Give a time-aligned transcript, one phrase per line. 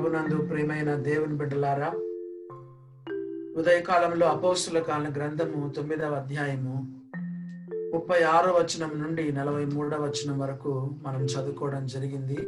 [0.00, 1.88] ప్రభునందు ప్రేమైన దేవుని బిడ్డలారా
[3.56, 7.02] ఉదయకాలంలో అపోస్తుల కాల గ్రంథము తొమ్మిదవ అధ్యాయము
[7.94, 12.38] ముప్పై ఆరో వచనం నుండి నలభై మూడవ వచనం వరకు మనం చదువుకోవడం జరిగింది.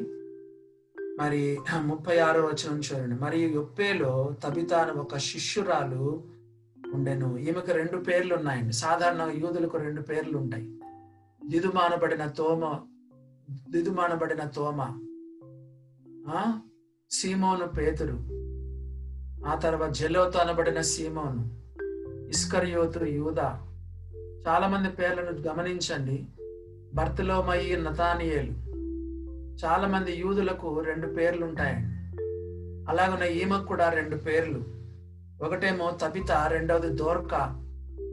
[1.19, 3.21] మరి ముప్పై ఆరో వచనం చూడండి.
[3.21, 6.23] మరి యొప్పేలో తబితాను ఒక శిష్యురాలు
[6.95, 7.37] ఉండెను.
[7.37, 10.81] ఈమెకు రెండు పేర్లు ఉన్నాయండి సాధారణంగా యూదులకు రెండు పేర్లు ఉంటాయి
[11.49, 12.81] దిదుమానబడిన తోమ
[13.71, 14.81] దిదుమానబడిన తోమ.
[16.29, 16.61] ఆ?
[17.13, 18.19] సీమోను పేతురు.
[19.47, 21.61] ఆ తర్వాత జలోతు అనబడిన సీమోను.
[22.29, 23.39] ఇస్కరియోతు యూద.
[24.49, 26.27] చాలా మంది పేర్లను గమనించండి.
[26.95, 28.53] బర్తలోమయి నతానియేలు.
[29.65, 31.93] చాలా మంది యూదులకు రెండు పేర్లు ఉంటాయండి
[32.91, 34.65] అలాగనే ఈమెకు కూడా రెండు పేర్లు.
[35.45, 37.39] ఒకటేమో తబిత రెండవది దోర్కా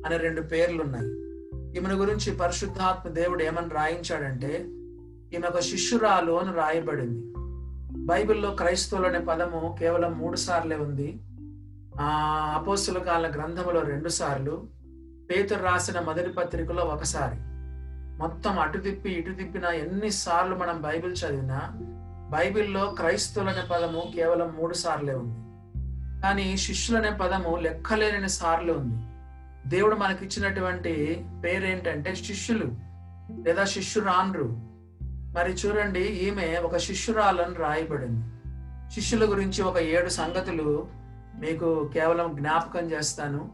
[0.06, 1.08] అనే రెండు పేర్లు ఉన్నాయి
[1.78, 4.66] ఈమెను గురించి పరిశుద్ధాత్మ దేవుడు ఏమని రాయించాడంటే
[5.34, 7.34] ఈమె ఒక శిష్యురాలు అని రాయబడింది.
[8.10, 11.20] బైబిల్లో క్రైస్తవులు అనే పదము కేవలం మూడు సార్లే ఉంది.
[12.02, 12.08] ఆ
[12.58, 14.68] అపోస్తుల కాల గ్రంథములో రెండు సార్లు
[15.32, 17.38] పేతురు రాసిన మొదటి పత్రికలో ఒకసారి
[18.20, 21.72] మొత్తం అటు తిప్పి ఇటు తిప్పిన ఎన్నిసార్లు మనం బైబిల్ చదివినా
[22.32, 25.40] బైబిల్లో క్రైస్తవులు అనే పదము కేవలం మూడు సార్లే ఉంది.
[26.22, 29.06] కానీ శిష్యులు అనే పదము లెక్కలేని సార్లు ఉంది.
[29.70, 32.72] దేవుడు మనకిచ్చినటువంటి పేరేంటంటే శిష్యులు
[33.48, 34.69] లేదా శిష్యురాన్రు.
[35.36, 38.26] మరి చూడండి ఈమె ఒక శిష్యురాలని రాయబడింది.
[38.94, 40.88] శిష్యుల గురించి ఒక ఏడు సంగతులు
[41.40, 43.50] మీకు కేవలం జ్ఞాపకం చేస్తాను.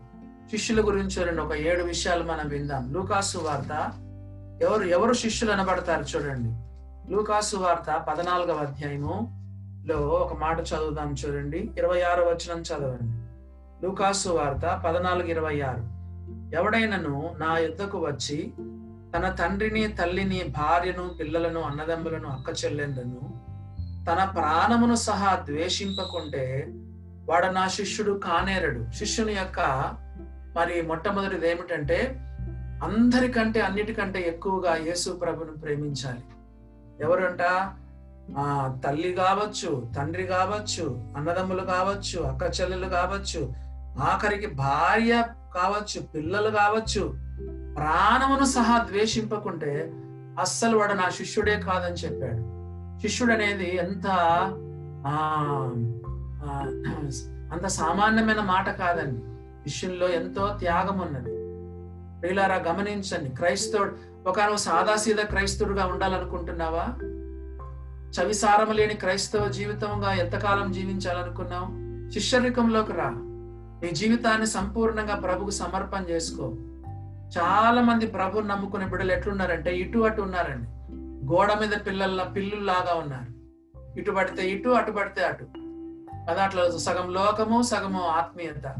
[0.51, 2.93] శిష్యుల గురించి చూడండి ఒక ఏడు విషయాలు మనం విందాం.
[2.93, 3.93] లూకాసు వార్త
[4.63, 6.51] ఎవరు ఎవరు శిష్యులు అనబడతారు చూడండి.
[7.13, 9.45] లూకాసు వార్త పద్నాలుగవ అధ్యాయము
[9.87, 11.69] లో ఒక మాట చదువుదాం చూడండి.
[11.77, 13.25] ఇరవై ఆరు వచనం చదవండి.
[13.85, 15.95] లూకాసు వార్త పద్నాలుగు ఇరవై ఆరు.
[16.55, 18.53] ఎవడైనను నా యుద్ధకు వచ్చి
[19.15, 23.21] తన తండ్రిని తల్లిని భార్యను పిల్లలను అన్నదమ్ములను అక్క చెల్లెండ్లను
[24.07, 26.73] తన ప్రాణమును సహా ద్వేషింపకుంటే
[27.29, 28.91] వాడు నా శిష్యుడు కానేరడు.
[28.91, 29.59] శిష్యుని యొక్క
[30.57, 32.19] మరి మొట్టమొదటిది ఏమిటంటే
[32.83, 36.23] అందరికంటే అన్నిటికంటే ఎక్కువగా యేసు ప్రభును ప్రేమించాలి.
[37.01, 37.41] ఎవరంట?
[38.37, 43.53] ఆ తల్లి కావచ్చు తండ్రి కావచ్చు అన్నదమ్ములు కావచ్చు అక్క చెల్లెలు కావచ్చు
[44.01, 45.23] ఆఖరికి భార్య
[45.55, 47.24] కావచ్చు పిల్లలు కావచ్చు
[47.75, 49.93] ప్రాణమును సహా ద్వేషింపకుంటే
[50.39, 52.55] అస్సలు వాడు నా శిష్యుడే కాదని చెప్పాడు.
[53.01, 54.07] శిష్యుడు అనేది ఎంత
[55.07, 55.71] ఆ
[57.51, 59.21] అంత సామాన్యమైన మాట కాదండి.
[59.69, 61.35] శిష్యుల్లో ఎంతో త్యాగం ఉన్నది
[62.21, 63.29] ప్రియులారా గమనించండి.
[63.29, 63.95] క్రైస్తవుడు
[64.27, 66.87] ఒక సాదాసీదా క్రైస్తవుడుగా ఉండాలనుకుంటున్నావా?
[68.15, 71.85] చవిసారము లేని క్రైస్తవ జీవితంగా ఎంతకాలం జీవించాలనుకున్నావు?
[72.11, 73.09] శిష్యరికంలోకి రా.
[73.83, 76.53] నీ జీవితాన్ని సంపూర్ణంగా ప్రభుకు సమర్పణ చేసుకో.
[77.37, 80.69] చాలా మంది ప్రభుని నమ్ముకునే బిడ్డలు ఎట్లున్నారంటే ఇటు అటు ఉన్నారండి.
[81.33, 83.35] గోడ మీద పిల్లల పిల్లుల్లాగా ఉన్నారు.
[83.99, 85.45] ఇటు పడితే ఇటు అటు పడితే అటు.
[86.31, 88.75] కదా అట్లా సగం లోకము సగము ఆత్మీయత.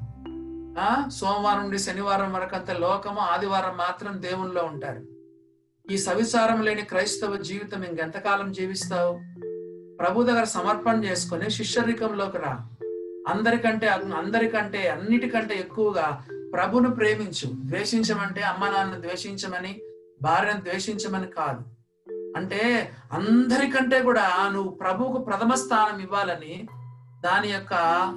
[0.79, 1.09] ఆ?
[1.09, 5.01] సోమవారం నుండి శనివారం వరకు అంత లోకము ఆదివారం మాత్రం దేవునిలో ఉంటారు.
[5.91, 9.19] ఈ సవిసారం లేని క్రైస్తవ జీవితం ఇంకెంతకాలం జీవిస్తావు?
[9.97, 12.67] ప్రభు దగ్గర సమర్పణ చేసుకుని శిష్యరికంలోకి రా.
[13.27, 16.23] అందరికంటే అందరికంటే అన్నిటికంటే ఎక్కువగా
[16.53, 17.51] ప్రభును ప్రేమించు.
[17.55, 19.81] ద్వేషించమంటే అమ్మ నాన్న ద్వేషించమని
[20.21, 21.63] భార్యను ద్వేషించమని కాదు.
[22.37, 26.67] అంటే అందరికంటే కూడా నువ్వు ప్రభువుకు ప్రథమ స్థానం ఇవ్వాలని
[27.23, 27.73] దాని యొక్క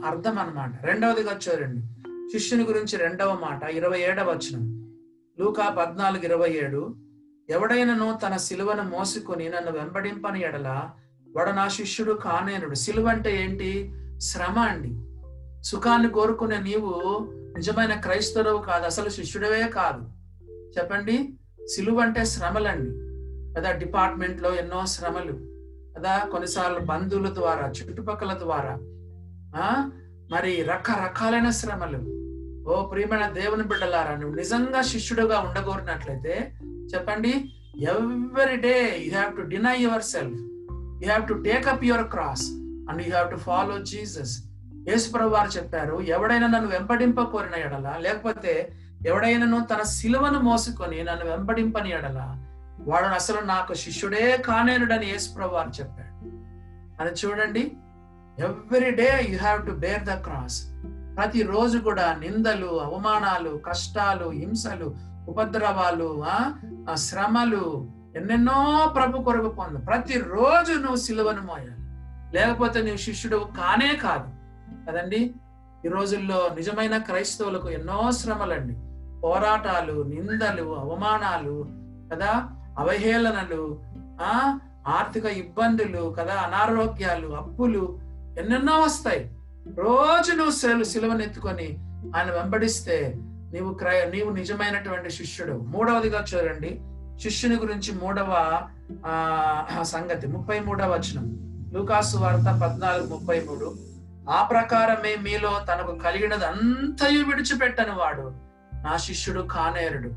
[0.06, 1.86] అర్థం అనమాట రెండవదిగా చూడండి.
[2.32, 4.94] శిష్యుని గురించి రెండవ మాట ఇరవై ఏడవ వచనం.
[5.40, 6.96] లూకా పద్నాలుగు ఇరవై ఏడు.
[7.50, 10.90] ఎవడైనను తన సిలువను మోసుకొని నన్ను వెంబడింపని ఎడల
[11.36, 12.74] వాడు నా శిష్యుడు కానేనుడు.
[12.74, 13.94] సిలువ అంటే ఏంటి?
[14.20, 15.08] శ్రమ అండి.
[15.64, 17.28] సుఖాన్ని కోరుకునే నీవు
[17.58, 20.02] నిజమైన క్రైస్తవుడు కాదు అసలు శిష్యుడవే కాదు.
[20.78, 21.34] చెప్పండి?
[21.66, 22.90] సిలువ అంటే శ్రమలండి.
[23.54, 25.32] కదా డిపార్ట్మెంట్లో ఎన్నో శ్రమలు.
[25.98, 28.78] కదా కొన్నిసార్లు బంధువుల ద్వారా చుట్టుపక్కల ద్వారా
[30.30, 31.98] మరి రకరకాలైన శ్రమలు.
[32.70, 36.52] ఓ ప్రియమైన దేవుని బిడ్డలారా నువ్వు నిజంగా శిష్యుడుగా ఉండగోరినట్లయితే
[36.94, 37.52] చెప్పండి?
[37.78, 40.40] Every day you have to deny yourself.
[40.72, 42.50] You have to take up your cross
[42.90, 44.44] and you have to follow Jesus.
[44.88, 48.52] యేసుప్రభు వారు చెప్పారు ఎవడైనా నన్ను వెంపడింప కోరిన ఎడల లేకపోతే
[49.08, 52.20] ఎవడైనాను తన శిలువను మోసుకొని నన్ను వెంపడింపని ఎడల
[52.88, 56.14] వాడు అసలు నాకు శిష్యుడే కానేనుడని యేసుప్రభు వారు చెప్పాడు
[57.00, 57.64] అని చూడండి
[58.38, 60.58] every day you have to bear the cross.
[61.16, 64.88] ప్రతిరోజు కూడా నిందలు అవమానాలు కష్టాలు హింసలు
[65.28, 66.10] ఉపద్రవాలు
[66.90, 67.64] ఆ శ్రమలు
[68.16, 68.58] ఎన్నెన్నో
[68.96, 71.82] ప్రభు కొరకు పొంద ప్రతి రోజు నువ్వు సిలువను మోయాలి.
[72.36, 74.28] లేకపోతే నువ్వు శిష్యుడు కానే కాదు.
[74.88, 75.34] కదండి?
[75.84, 78.76] ఈ రోజుల్లో నిజమైన క్రైస్తవులకు ఎన్నో శ్రమలండి.
[79.20, 81.66] పోరాటాలు నిందలు అవమానాలు
[82.12, 82.50] కదా?
[82.78, 83.82] అవహేళనలు
[84.20, 84.58] ఆ?
[84.88, 86.34] ఆర్థిక ఇబ్బందులు కదా?
[86.34, 87.98] అనారోగ్యాలు అప్పులు
[88.38, 89.30] ఎన్నెన్నో వస్తాయి.
[89.78, 90.84] రోజు నువ్వు సెలు
[92.16, 93.14] ఆయన వెంబడిస్తే
[93.52, 96.80] నీవు క్రయ నీవు నిజమైనటువంటి శిష్యుడు మూడవదిగా చూడండి.
[97.22, 98.62] శిష్యుని గురించి మూడవ
[99.06, 100.26] ఆ సంగతి.
[100.26, 101.38] ముప్పై మూడవ వచనం.
[101.72, 103.87] లూకాసు వార్త పద్నాలుగు ముప్పై మూడు.
[104.28, 108.32] ఆ ప్రకారమే మీలో తనకు కలిగినది అంతయు విడిచిపెట్టని వాడు.
[108.74, 110.08] నా శిష్యుడు కానేరుడు.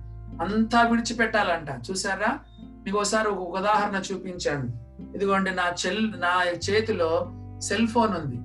[0.43, 1.91] అంతా విడిచిపెట్టాలంట.
[1.91, 2.39] చూసారా
[2.85, 4.67] మీకు ఒకసారి ఒక ఉదాహరణ చూపించాను.
[5.15, 8.35] ఇదిగోండి నా చెల్ నా చేతిలో సెల్ ఫోన్ ఉంది.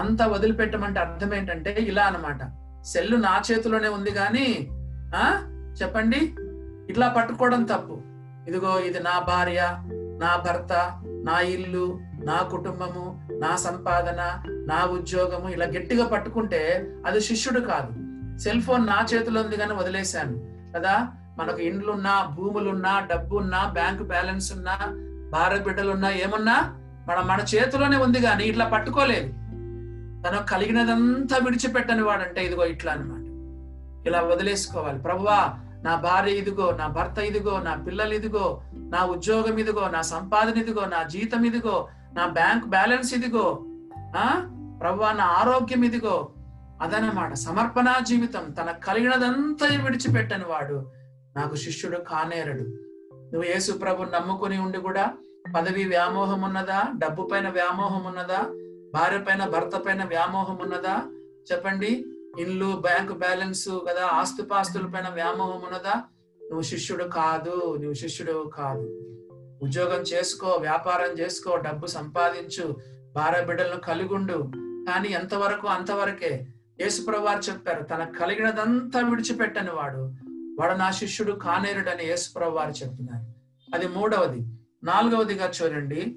[0.00, 2.40] అంతా వదిలిపెట్టమంటే అర్థం ఏంటంటే ఇలా అనమాట
[2.84, 4.68] సెల్ నా చేతిలోనే ఉంది కానీ
[5.16, 5.42] ఆ?
[5.82, 6.34] చెప్పండి.
[6.90, 8.02] ఇట్లా పట్టుకోవడం తప్పు.
[8.48, 9.78] ఇదిగో ఇది నా భార్య
[10.20, 17.60] నా భర్త నా ఇల్లు నా కుటుంబము నా సంపాదన నా ఉద్యోగము ఇలా గట్టిగా పట్టుకుంటే అది శిష్యుడు
[17.60, 17.92] కాదు.
[18.38, 20.38] సెల్ ఫోన్ నా చేతిలో ఉంది కానీ వదిలేశాను.
[20.76, 21.08] కదా?
[21.38, 24.78] మనకు ఇండ్లున్నా భూములున్నా డబ్బున్నా బ్యాంకు బ్యాలెన్స్ ఉన్నా
[25.32, 26.74] భార్య బిడ్డలున్నా ఏమున్నా
[27.08, 29.28] మన మన చేతిలోనే ఉంది కానీ ఇట్లా పట్టుకోలేదు.
[30.22, 33.24] తను కలిగినదంతా విడిచిపెట్టని వాడంటే ఇదిగో ఇట్లా అనమాట
[34.06, 34.98] ఇలా వదిలేసుకోవాలి.
[34.98, 40.58] ప్రభువా నా భార్య ఇదిగో నా భర్త ఇదిగో నా పిల్లలు ఇదిగో నా ఉద్యోగం ఇదిగో నా సంపాదన
[40.58, 43.64] ఇదిగో నా జీతం ఇదిగో నా బ్యాంక్ బ్యాలెన్స్ ఇదిగో
[44.16, 44.50] ఆ?
[44.80, 46.32] ప్రభువా నా ఆరోగ్యం ఇదిగో.
[46.82, 50.90] అదనమాట సమర్పణ జీవితం తన కలిగినదంతా విడిచిపెట్టని వాడు.
[51.36, 52.62] నాకు శిష్యుడు కానేరడు.
[53.12, 55.14] నువ్వు యేసు ప్రభు నమ్ముకుని ఉండి కూడా
[55.56, 56.82] పదవి వ్యామోహం ఉన్నదా?
[56.96, 58.38] డబ్బు పైన వ్యామోహం ఉన్నదా?
[58.94, 61.02] భార్య పైన భర్త పైన వ్యామోహం ఉన్నదా?
[61.52, 62.04] చెప్పండి.
[62.38, 65.92] ఇల్లు బ్యాంకు బ్యాలెన్స్ కదా ఆస్తుపాస్తుల పైన వ్యామోహం ఉన్నదా?
[66.42, 69.00] నువ్వు శిష్యుడు కాదు నువ్వు శిష్యుడు కాదు.
[69.64, 72.76] ఉద్యోగం చేసుకో వ్యాపారం చేసుకో డబ్బు సంపాదించు
[73.14, 74.52] భార్య బిడ్డలను కలిగుండు.
[74.88, 76.46] కానీ ఎంతవరకు అంతవరకే?
[76.80, 80.12] యేసుప్రభు వారు చెప్పారు తనకు కలిగినదంతా విడిచిపెట్టని వాడు.
[80.60, 83.24] వాడు నా శిష్యుడు కానేరుడని యేసుప్రభు వారు చెప్తున్నారు.
[83.74, 84.46] అది మూడవది.
[84.84, 86.16] నాలుగవదిగా చూడండి.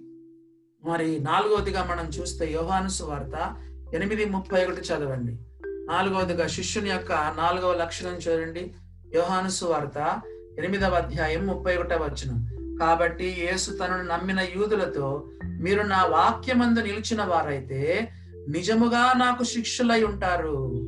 [0.84, 3.56] మరి నాలుగవదిగా మనం చూస్తే యోహానుసు వార్త
[3.96, 5.38] ఎనిమిది ముప్పై ఒకటి చదవండి.
[5.66, 8.74] నాలుగవదిగా శిష్యుని యొక్క నాలుగవ లక్షణం చూడండి.
[9.16, 10.22] యోహానుసు వార్త
[10.58, 12.57] ఎనిమిదవ అధ్యాయం ముప్పై ఒకటవ వచనం.
[12.80, 18.10] కాబట్టి యేసు తనను నమ్మిన యూదులతో మీరు నా వాక్యమందు నిలిచిన వారైతే
[18.50, 20.86] నిజముగా నాకు శిక్షులై ఉంటారు.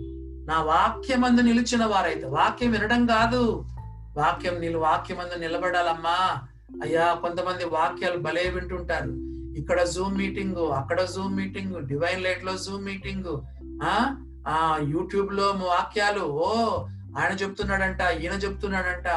[0.48, 2.26] నా వాక్యమందు నిలిచిన వారైతే.
[2.26, 3.66] వాక్యం వినడం కాదు.
[4.18, 6.42] వాక్యం నిలు వాక్యమందు నిలబడాలమ్మా.
[6.84, 9.12] అయ్యా కొంతమంది వాక్యాలు భలే వింటుంటారు.
[9.58, 13.42] ఇక్కడ జూమ్ మీటింగ్ అక్కడ జూమ్ మీటింగ్ డివైన్ లైట్లో జూమ్ మీటింగ్
[13.84, 14.16] ఆ?
[14.48, 16.22] ఆ యూట్యూబ్లో వాక్యాలు.
[16.22, 16.50] ఓ
[17.18, 19.08] ఆయన చెప్తున్నాడంట ఈయన చెప్తున్నాడంట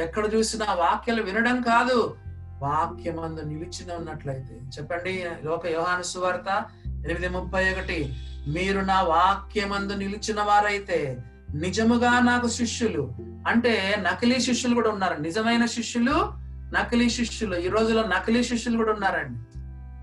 [0.00, 2.16] ఎక్కడ చూసినా వాక్యాలు వినడం కాదు.
[2.58, 4.54] వాక్యమందు నిలిచిన ఉన్నట్లయితే.
[4.54, 8.16] చెప్పండి లోక యోహాను సువార్త ఎనిమిది ముప్పై ఒకటి.
[8.48, 11.18] మీరు నా వాక్యమందు నిలిచిన వారైతే
[11.54, 13.12] నిజముగా నాకు శిష్యులు.
[13.20, 15.20] అంటే నకిలీ శిష్యులు కూడా ఉన్నారు.
[15.20, 16.32] నిజమైన శిష్యులు
[16.72, 17.56] నకిలీ శిష్యులు.
[17.56, 19.40] ఈ రోజులో నకిలీ శిష్యులు కూడా ఉన్నారండి.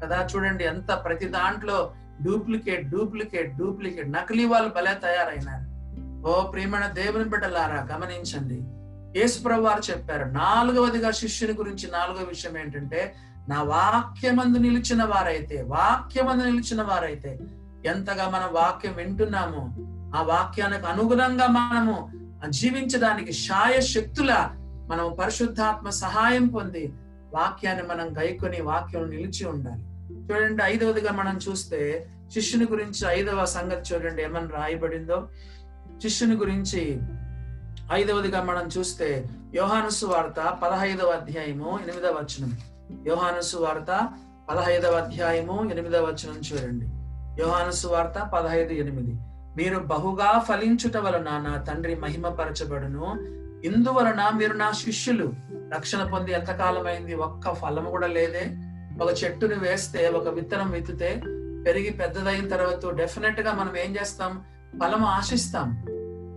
[0.05, 4.11] కదా చూడండి ఎంత ప్రతి దాంట్లో డూప్లికేట్ డూప్లికేట్ డూప్లికేట్.
[4.11, 5.67] నకిలీ వాళ్ళు భలే తయారైనారు.
[6.27, 8.76] ఓ ప్రియమైన దేవుని బిడ్డలారా గమనించండి.
[9.17, 13.01] యేసుప్రభు వారు చెప్పారు నాలుగవదిగా శిష్యుని గురించి నాలుగో విషయం ఏంటంటే
[13.49, 17.31] నా వాక్యమందు నిలిచిన వారైతే వాక్యమందు నిలిచిన వారైతే
[17.85, 19.61] ఎంతగా మనం వాక్యం వింటున్నామో
[20.17, 21.95] ఆ వాక్యానికి అనుగుణంగా మనము
[22.49, 24.31] జీవించడానికి శాయ శక్తుల
[24.89, 26.83] మనం పరిశుద్ధాత్మ సహాయం పొంది
[27.33, 29.83] వాక్యాన్ని మనం గైకొని వాక్యం నిలిచి ఉండాలి.
[30.25, 31.79] చూడండి ఐదవదిగా మనం చూస్తే
[32.33, 35.17] శిష్యుని గురించి ఐదవ సంగతి చూడండి ఏమని రాయబడిందో?
[36.01, 36.81] శిష్యుని గురించి
[37.93, 39.25] ఐదవదిగా మనం చూస్తే
[39.55, 42.57] యోహానుసు వార్త పదహైదవ అధ్యాయము ఎనిమిదవ వచనం.
[43.07, 44.09] యోహానుసు వార్త
[44.49, 46.85] పదహైదవ అధ్యాయము ఎనిమిదవ వచనం చూడండి.
[47.41, 49.19] యోహానుసు వార్త పదహైదు ఎనిమిది.
[49.57, 53.15] మీరు బహుగా ఫలించుట వలన నా తండ్రి మహిమపరచబడును.
[53.67, 55.33] ఇందువలన మీరు నా శిష్యులు.
[55.75, 57.13] రక్షణ పొంది ఎంతకాలమైంది?
[57.15, 58.45] ఒక్క ఫలము కూడా లేదే.
[59.03, 61.21] ఒక చెట్టుని వేస్తే ఒక విత్తనం విత్తితే
[61.65, 64.43] పెరిగి పెద్దదైన తర్వాత డెఫినెట్గా మనం ఏం చేస్తాం?
[64.81, 65.85] ఫలము ఆశిస్తాం.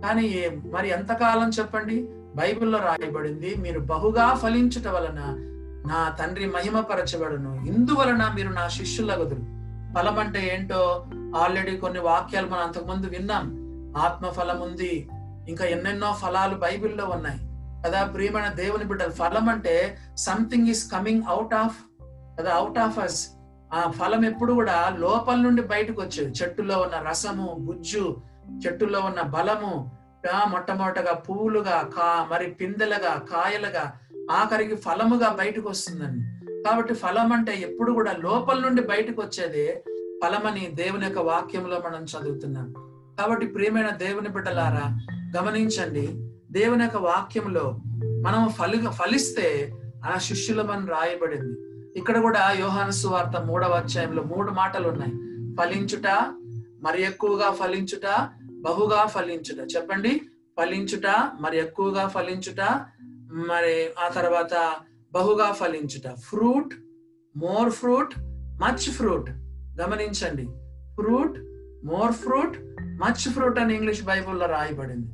[0.01, 2.07] కానీ మరి ఎంతకాలం చెప్పండి?
[2.35, 5.47] బైబిల్లో రాయబడింది మీరు బహుగా ఫలించుట వలన
[5.87, 7.65] నా తండ్రి మహిమపరచబడును.
[7.65, 9.61] ఇందువలన మీరు నా శిష్యులగదురు.
[9.95, 11.05] ఫలం అంటే ఏంటో
[11.35, 13.61] ఆల్రెడీ కొన్ని వాక్యాలు మనం అంతకుముందు విన్నాం.
[13.97, 15.09] ఆత్మ ఫలం ఉంది
[15.49, 17.39] ఇంకా ఎన్నెన్నో ఫలాలు బైబిల్లో ఉన్నాయి.
[17.85, 21.77] కదా ప్రియమైన దేవుని బిడ్డలు ఫలం అంటే something is coming out of
[22.39, 23.27] కదా అవుట్ ఆఫ్ అస్
[23.73, 26.33] ఆ ఫలం ఎప్పుడు కూడా లోపల నుండి బయటకు వచ్చేది.
[26.43, 28.17] చెట్టులో ఉన్న రసము గుజ్జు
[28.59, 29.73] చెట్టులో ఉన్న బలము
[30.49, 33.93] మొట్టమొదటగా పువ్వులుగా కా మరి పిందెలుగా కాయలుగా
[34.31, 36.23] ఆఖరికి ఫలముగా బయటకు వస్తుందండి.
[36.63, 39.83] కాబట్టి ఫలం అంటే ఎప్పుడు కూడా లోపల నుండి బయటకు వచ్చేదే
[40.23, 42.67] ఫలమని దేవుని యొక్క వాక్యంలో మనం చదువుతున్నాం.
[43.19, 44.85] కాబట్టి ప్రియమైన దేవుని బిడ్డలారా
[45.37, 46.05] గమనించండి.
[46.51, 47.65] దేవుని యొక్క వాక్యంలో
[48.25, 49.73] మనం ఫలి ఫలిస్తే
[50.05, 51.55] ఆ శిష్యులమని రాయబడింది.
[51.99, 55.13] ఇక్కడ కూడా యోహాను సువార్త మూడవ అధ్యాయంలో మూడు మాటలు ఉన్నాయి.
[55.55, 56.07] ఫలించుట
[56.83, 58.05] మరి ఎక్కువగా ఫలించుట
[58.61, 59.75] బహుగా ఫలించుట.
[59.75, 60.21] చెప్పండి?
[60.59, 61.07] ఫలించుట
[61.41, 62.85] మరి ఎక్కువగా ఫలించుట
[63.49, 64.75] మరి ఆ తర్వాత
[65.11, 66.13] బహుగా ఫలించుట.
[66.13, 66.73] Fruit
[67.37, 68.11] more fruit
[68.63, 69.29] much fruit.
[69.81, 70.45] గమనించండి.
[70.95, 71.39] Fruit
[71.85, 75.11] more fruit much fruit అని ఇంగ్లీష్ బైబుల్లో రాయబడింది.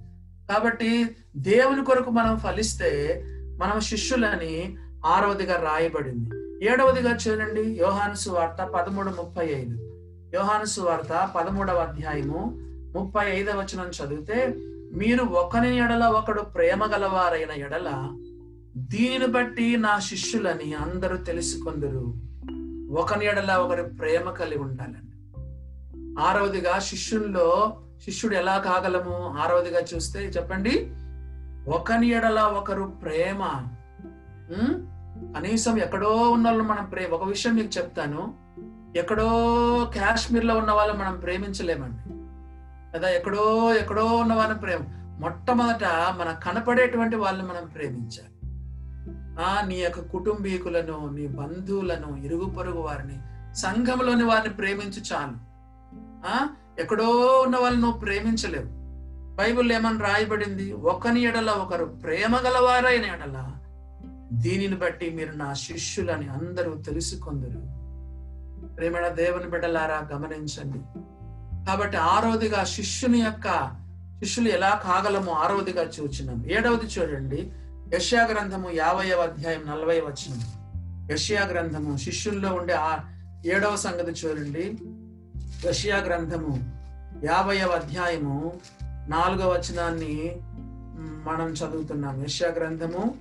[0.49, 3.23] కాబట్టి దేవుని కొరకు మనం ఫలిస్తే
[3.57, 6.29] మనం శిష్యులని ఆరవదిగా రాయబడింది.
[6.65, 7.61] ఏడవదిగా చూడండి.
[7.61, 9.77] యోహాను సువార్త పదమూడు ముప్పై ఐదు.
[10.35, 12.66] యోహాను సువార్త పదమూడవ అధ్యాయము
[12.97, 14.55] ముప్పై ఐదవ వచనం చదివితే
[14.93, 17.89] మీరు ఒకని ఎడల ఒకడు ప్రేమ గలవారైన ఎడల
[18.77, 22.05] దీనిని బట్టి నా శిష్యులని అందరూ తెలుసుకుందరు.
[22.99, 25.17] ఒకని ఎడల ఒకరు ప్రేమ కలిగి ఉండాలండి
[26.21, 29.15] ఆరవదిగా శిష్యుల్లో శిష్యుడు ఎలా కాగలము?
[29.37, 30.91] ఆరవదిగా చూస్తే చెప్పండి
[31.67, 33.41] ఒకని ఎడల ఒకరు ప్రేమ.
[35.37, 38.21] కనీసం ఎక్కడో ఉన్న వాళ్ళు మనం ప్రేమ ఒక విషయం మీకు చెప్తాను
[38.95, 39.27] ఎక్కడో
[39.95, 42.16] కాశ్మీర్లో ఉన్న వాళ్ళు మనం ప్రేమించలేమండి.
[42.97, 44.79] కదా ఎక్కడో ఎక్కడో ఉన్న వాళ్ళని ప్రేమ.
[45.19, 45.83] మొట్టమొదట
[46.19, 48.51] మన కనపడేటువంటి వాళ్ళని మనం ప్రేమించాలి.
[49.41, 53.19] ఆ నీ యొక్క కుటుంబీకులను నీ బంధువులను ఇరుగు పొరుగు వారిని
[53.55, 55.33] సంఘంలోని వారిని ప్రేమించు చాలు.
[56.27, 56.49] ఆ
[56.79, 58.77] ఎక్కడో ఉన్న వాళ్ళని నువ్వు ప్రేమించలేవు.
[59.35, 60.73] బైబిల్ ఏమని రాయబడింది?
[60.73, 63.51] ఒకని ఎడల ఒకరు ప్రేమ గలవారైన ఎడల
[64.33, 67.77] దీనిని బట్టి మీరు నా శిష్యులని అందరూ తెలుసుకొందరు.
[68.75, 70.79] ప్రేమడ దేవుని బిడ్డలారా గమనించండి.
[71.67, 73.71] కాబట్టి ఆరోదిగా శిష్యుని యొక్క
[74.19, 76.45] శిష్యులు ఎలా కాగలమో ఆరోదిగా చూచినాం.
[76.45, 77.51] ఏడవది చూడండి.
[77.95, 80.41] యష్యా గ్రంథము యాభైవ అధ్యాయం నలభై వచనం.
[81.11, 82.97] యష్యా గ్రంథము శిష్యుల్లో ఉండే ఆ
[83.45, 84.77] ఏడవ సంగతి చూడండి.
[85.67, 86.73] యష్యా గ్రంథము
[87.23, 88.53] యాభైవ అధ్యాయము
[89.07, 90.35] నాలుగవ వచనాన్ని
[91.29, 92.23] మనం చదువుతున్నాం.
[92.23, 93.17] యష్యా గ్రంథము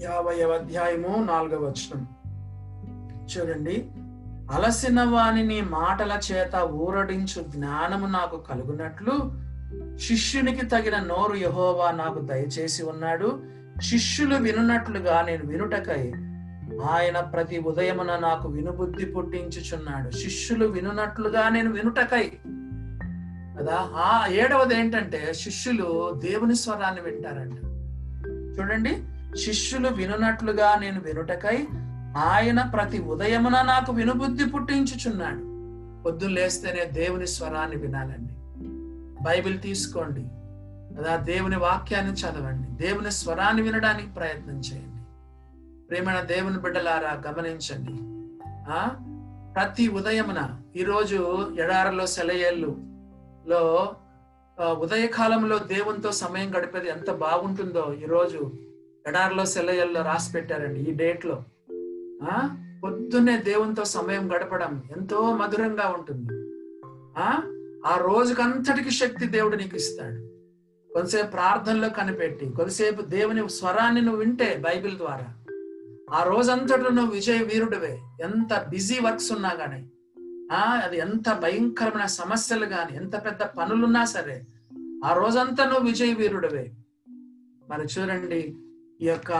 [0.00, 2.06] యాభైవ అధ్యాయము నాలుగవ వచనం.
[3.24, 3.90] చూడండి.
[4.50, 9.44] అలసిన వానిని మాటల చేత ఊరడించు జ్ఞానము నాకు కలుగునట్లు
[9.98, 13.42] శిష్యునికి తగిన నోరు యహోవా నాకు దయచేసి ఉన్నాడు.
[13.82, 16.12] శిష్యులు వినున్నట్లుగా నేను వినుటకై
[16.90, 20.10] ఆయన ప్రతి ఉదయమున నాకు వినుబుద్ధి పుట్టించుచున్నాడు.
[20.10, 22.32] శిష్యులు వినున్నట్లుగా నేను వినుటకై.
[23.60, 27.58] కదా ఆ ఏడవది ఏంటంటే శిష్యులు దేవుని స్వరాన్ని వింటారంట.
[28.58, 29.04] చూడండి
[29.38, 31.66] శిష్యులు వినున్నట్లుగా నేను వినుటకై
[32.16, 35.54] ఆయన ప్రతి ఉదయమున నాకు వినుబుద్ధి పుట్టించుచున్నాడు.
[36.02, 38.32] పొద్దున్న లేస్తేనే దేవుని స్వరాన్ని వినాలండి.
[39.24, 40.24] బైబిల్ తీసుకోండి.
[41.00, 42.68] కదా దేవుని వాక్యాన్ని చదవండి.
[42.68, 45.02] దేవుని స్వరాన్ని వినడానికి ప్రయత్నం చేయండి.
[45.88, 47.92] ప్రేమణ దేవుని బిడ్డలారా గమనించండి.
[48.68, 48.88] ఆ?
[49.54, 52.76] ప్రతి ఉదయమున ఈరోజు ఎడారిలో సెలయేళ్ళు
[53.48, 53.94] లో
[54.72, 58.52] ఉదయకాలంలో దేవునితో సమయం గడిపేది ఎంత బాగుంటుందో ఈరోజు
[59.06, 60.80] ఎడారిలో సెలయల్లో రాసి పెట్టారండి.
[60.80, 61.42] ఈ డేట్లో
[62.22, 62.56] ఆ?
[62.84, 66.32] పొద్దున్నే దేవునితో సమయం గడపడం ఎంతో మధురంగా ఉంటుంది.
[67.18, 67.42] ఆ?
[67.86, 70.34] ఆ రోజుకంతటికి శక్తి దేవుడు నీకు ఇస్తాడు.
[70.92, 75.34] కొంతసేపు ప్రార్థనలో కనిపెట్టి కొద్దిసేపు దేవుని స్వరాన్ని నువ్వు వింటే బైబిల్ ద్వారా.
[76.10, 77.98] ఆ రోజంతటా నువ్వు విజయ వీరుడివే.
[78.20, 79.90] ఎంత బిజీ వర్క్స్ ఉన్నా కానీ
[80.52, 80.80] ఆ?
[80.84, 84.46] అది ఎంత భయంకరమైన సమస్యలు కానీ ఎంత పెద్ద పనులున్నా సరే
[85.04, 86.72] ఆ రోజంతా నువ్వు విజయ వీరుడివే.
[87.70, 88.56] మరి చూడండి
[89.00, 89.32] ఈ యొక్క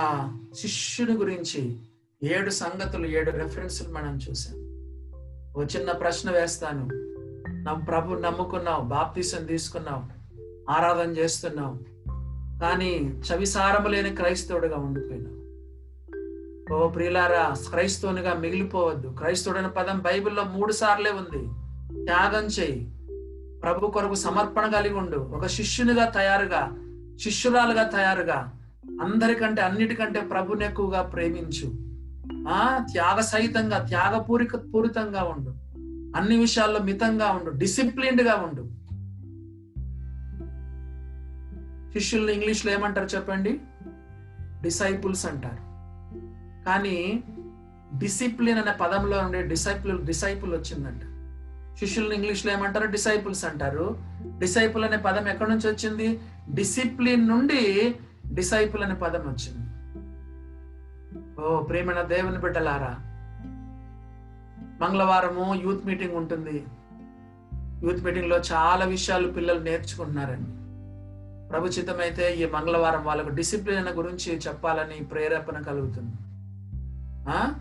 [0.55, 1.77] శిష్యుని గురించి
[2.23, 4.57] ఏడు సంగతులు ఏడు రెఫరెన్స్లు మనం చూసాం.
[5.57, 6.89] ఒక చిన్న ప్రశ్న వేస్తాను.
[7.63, 10.03] నమ్మ ప్రభు నమ్ముకున్నావు బాప్తీసం తీసుకున్నావు
[10.71, 11.79] ఆరాధన చేస్తున్నావు
[12.61, 15.35] కానీ చవిసారము లేని క్రైస్తవుడిగా ఉండిపోయినావు.
[16.75, 19.09] ఓ ప్రియులారా క్రైస్తవునిగా మిగిలిపోవద్దు.
[19.09, 21.43] క్రైస్తవుడైన పదం బైబిల్లో మూడు సార్లే ఉంది.
[22.05, 22.91] త్యాగం చేయి
[23.63, 25.17] ప్రభు కొరకు సమర్పణ కలిగి ఉండు.
[25.17, 26.63] ఒక శిష్యునిగా తయారుగా
[27.21, 28.53] శిష్యురాలుగా తయారుగా
[29.03, 31.84] అందరికంటే అన్నిటికంటే ప్రభుని ఎక్కువగా ప్రేమించు.
[32.49, 35.51] ఆ త్యాగ సహితంగా త్యాగపూరిక పూరితంగా ఉండు.
[36.19, 38.75] అన్ని విషయాల్లో మితంగా ఉండు డిసిప్లిన్డ్గా ఉండు.
[41.93, 43.61] శిష్యుల్ని ఇంగ్లీష్లో ఏమంటారు చెప్పండి?
[44.63, 45.65] డిసైపుల్స్ అంటారు.
[46.65, 47.25] కానీ
[47.99, 51.03] డిసిప్లిన్ అనే పదంలో ఉండే డిసైపుల్ డిసైపుల్ వచ్చిందంట.
[51.79, 52.87] శిష్యుల్ని ఇంగ్లీష్లో ఏమంటారు?
[52.87, 53.97] డిసైపుల్స్ అంటారు.
[54.39, 56.21] డిసైపుల్ అనే పదం ఎక్కడి నుంచి వచ్చింది?
[56.55, 57.95] డిసిప్లిన్ నుండి
[58.33, 59.64] డిసైపుల్ అనే పదం వచ్చింది.
[61.45, 62.95] ఓ ప్రేమణ దేవుని బిడ్డలారా
[64.81, 66.65] మంగళవారము యూత్ మీటింగ్ ఉంటుంది.
[67.87, 70.65] యూత్ మీటింగ్లో చాలా విషయాలు పిల్లలు నేర్చుకుంటున్నారండి.
[71.49, 76.13] ప్రభుచితమైతే ఈ మంగళవారం వాళ్ళకు డిసిప్లిన్ గురించి చెప్పాలని ప్రేరేపణ కలుగుతుంది.
[77.29, 77.55] ఆ?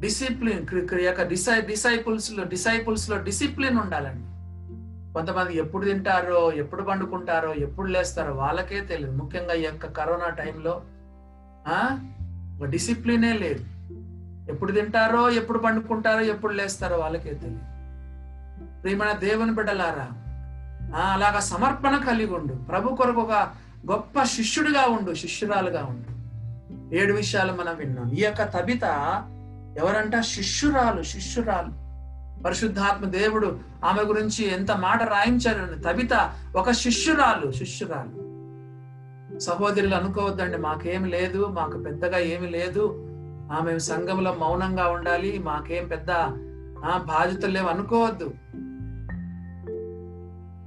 [0.00, 0.66] డిసిప్లిన్
[1.00, 4.28] యొక్క డిసై డిసైపుల్స్లో డిసైపుల్స్లో డిసిప్లిన్ ఉండాలండి.
[5.14, 10.82] కొంతమంది ఎప్పుడు తింటారో ఎప్పుడు పండుకుంటారో ఎప్పుడు లేస్తారో వాళ్ళకే తెలియదు ముఖ్యంగా ఈ యొక్క కరోనా టైంలో.
[11.68, 11.98] ఆ?
[12.58, 13.64] ఒక డిసిప్లినే లేదు.
[14.50, 17.78] ఎప్పుడు తింటారో ఎప్పుడు పండుకుంటారో ఎప్పుడు లేస్తారో వాళ్ళకే తెలియదు.
[18.82, 20.08] ప్రియమైన దేవుని బిడ్డలారా
[20.96, 22.52] ఆ, అలాగా సమర్పణ కలిగి ఉండు.
[22.52, 23.32] ప్రభు కొరకు ఒక
[23.90, 26.18] గొప్ప శిష్యుడిగా ఉండు శిష్యురాలుగా ఉండు.
[26.94, 28.12] ఏడు విషయాలు మనం విన్నాం.
[28.12, 28.84] ఈ యొక్క తబిత
[29.78, 30.20] ఎవరంట?
[30.20, 31.88] శిష్యురాలు శిష్యురాలు.
[32.42, 38.27] పరిశుద్ధాత్మ దేవుడు ఆమె గురించి ఎంత మాట రాయించారు తబిత ఒక శిష్యురాలు శిష్యురాలు.
[39.38, 43.04] సహోదరులు అనుకోవద్దండి మాకేం లేదు మాకు పెద్దగా ఏమి లేదు.
[43.52, 46.10] ఆమె సంఘంలో మౌనంగా ఉండాలి మాకేం పెద్ద
[46.84, 48.34] ఆ బాధ్యతలు లేవు అనుకోవద్దు.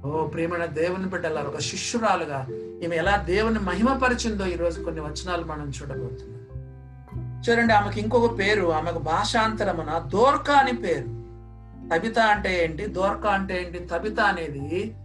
[0.06, 2.46] ఓ ప్రేమైన దేవుని బిడ్డలారు ఒక శిష్యురాలుగా
[2.84, 6.42] ఈమె ఎలా దేవుని మహిమపరిచిందో ఈ రోజు కొన్ని వచనాలు మనం చూడబోతున్నాం.
[7.42, 11.22] చూడండి ఆమెకు ఇంకొక పేరు ఆమెకు భాషాంతరమున దోర్క అని పేరు.
[11.94, 12.86] తబిత అంటే ఏంటి?
[12.86, 13.78] దోర్క అంటే ఏంటి?
[13.78, 14.96] తబిత అనేది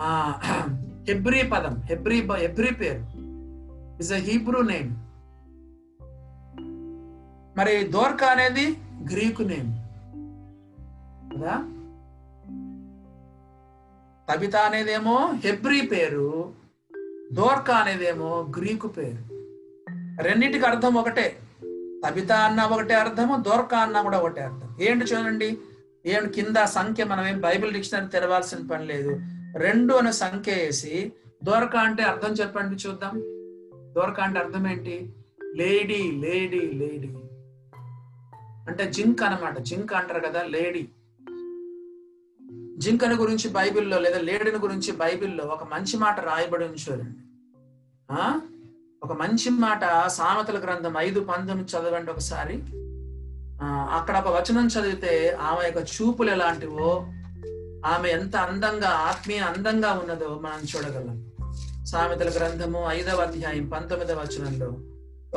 [0.00, 0.34] ఆ
[1.08, 3.11] హెబ్రి పదం హెబ్రి హెబ్రి పేరు.
[4.02, 4.96] ఇస్ అ హీబ్రూ నేమ్
[7.58, 8.78] మరి దోర్క అనేది
[9.12, 9.74] గ్రీకు నేమ్.
[11.36, 11.68] కదా?
[14.34, 16.52] తబిత అనేదేమో హెబ్రీ పేరు
[17.32, 19.34] దోర్క అనేదేమో గ్రీకు పేరు.
[20.22, 21.38] రెండింటికి అర్థం ఒకటే.
[22.08, 24.76] తబిత అన్న ఒకటే అర్థము దోర్క అన్న కూడా ఒకటే అర్థం.
[24.80, 25.58] ఏంటి చూడండి?
[26.06, 29.20] ఏం కింద సంఖ్య మనం ఏం బైబిల్ డిక్షనరీ తెరవాల్సిన పని లేదు.
[29.56, 31.12] రెండు అనే సంఖ్య వేసి
[31.44, 33.41] దోరక అంటే అర్థం చెప్పండి చూద్దాం.
[33.96, 35.12] దోర్క అంటే అర్థం ఏంటి
[35.54, 37.08] లేడీ లేడీ లేడీ.
[38.68, 40.88] అంటే జింక్ అన్నమాట జింక్ అంటారు కదా లేడీ.
[42.78, 47.16] జింకను గురించి బైబిల్లో లేదా లేడీని గురించి బైబిల్లో ఒక మంచి మాట రాయబడి ఉంది చూడండి.
[48.10, 48.40] ఆ?
[49.02, 52.62] ఒక మంచి మాట సామెతల గ్రంథం ఐదు పంతొమ్మిది చదవండి ఒకసారి.
[53.64, 57.06] అక్కడ ఒక వచనం చదివితే ఆమె యొక్క చూపులు ఎలాంటివో
[57.86, 61.31] ఆమె ఎంత అందంగా ఆత్మీయ అందంగా ఉన్నదో మనం చూడగలం.
[61.92, 64.72] సామెతల గ్రంథము ఐదవ అధ్యాయం పంతొమ్మిదవ వచనంలో.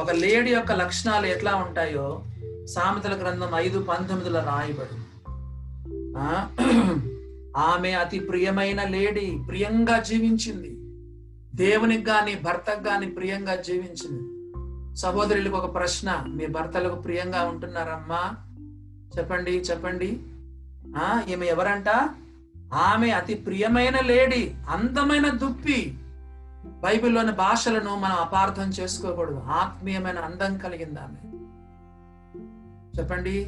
[0.01, 2.23] ఒక లేడీ యొక్క లక్షణాలు ఎట్లా ఉంటాయో
[2.65, 4.95] సామెతల గ్రంథం ఐదు పంతొమ్మిదిలో రాయబడి
[6.17, 6.47] ఆ?
[7.57, 10.69] ఆమె అతి ప్రియమైన లేడీ ప్రియంగా జీవించింది.
[11.55, 14.23] దేవునికి గాని భర్తకు గాని ప్రియంగా జీవించింది.
[14.95, 18.33] సహోదరులకు ఒక ప్రశ్న మీ భర్తలకు ప్రియంగా ఉంటున్నారమ్మా?
[19.17, 20.19] చెప్పండి చెప్పండి.
[20.97, 21.21] ఆ?
[21.29, 22.09] ఈమె ఎవరంట?
[22.73, 25.93] ఆమె అతి ప్రియమైన లేడీ అందమైన దుప్పి.
[26.65, 29.43] బైబిల్లోని భాషలను మనం అపార్థం చేసుకోకూడదు.
[29.47, 31.35] ఆత్మీయమైన అందం కలిగింది ఆమె
[32.99, 33.45] చెప్పండి?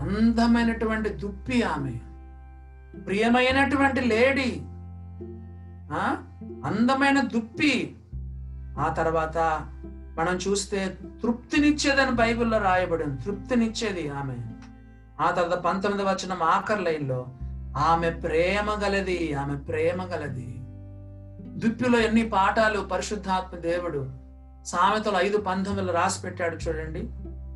[0.00, 1.90] అందమైనటువంటి దుప్పి ఆమె.
[3.00, 4.60] ప్రియమైనటువంటి లేడీ.
[5.92, 6.16] ఆ?
[6.64, 7.96] అందమైన దుప్పి.
[8.78, 9.38] ఆ తర్వాత
[10.18, 13.22] మనం చూస్తే తృప్తినిచ్చేదని బైబిల్లో రాయబడింది.
[13.22, 14.36] తృప్తినిచ్చేది ఆమె.
[15.20, 17.26] ఆ తర్వాత పంతొమ్మిది వచ్చిన ఆఖరి లైన్లో
[17.76, 20.57] ఆమె ప్రేమ గలది ఆమె ప్రేమ గలది.
[21.58, 24.10] దుప్పిలో ఎన్ని పాఠాలు పరిశుద్ధాత్మ దేవుడు
[24.64, 27.02] సామెతలు ఐదు పంతొమ్మిదిలో రాసి పెట్టాడు చూడండి.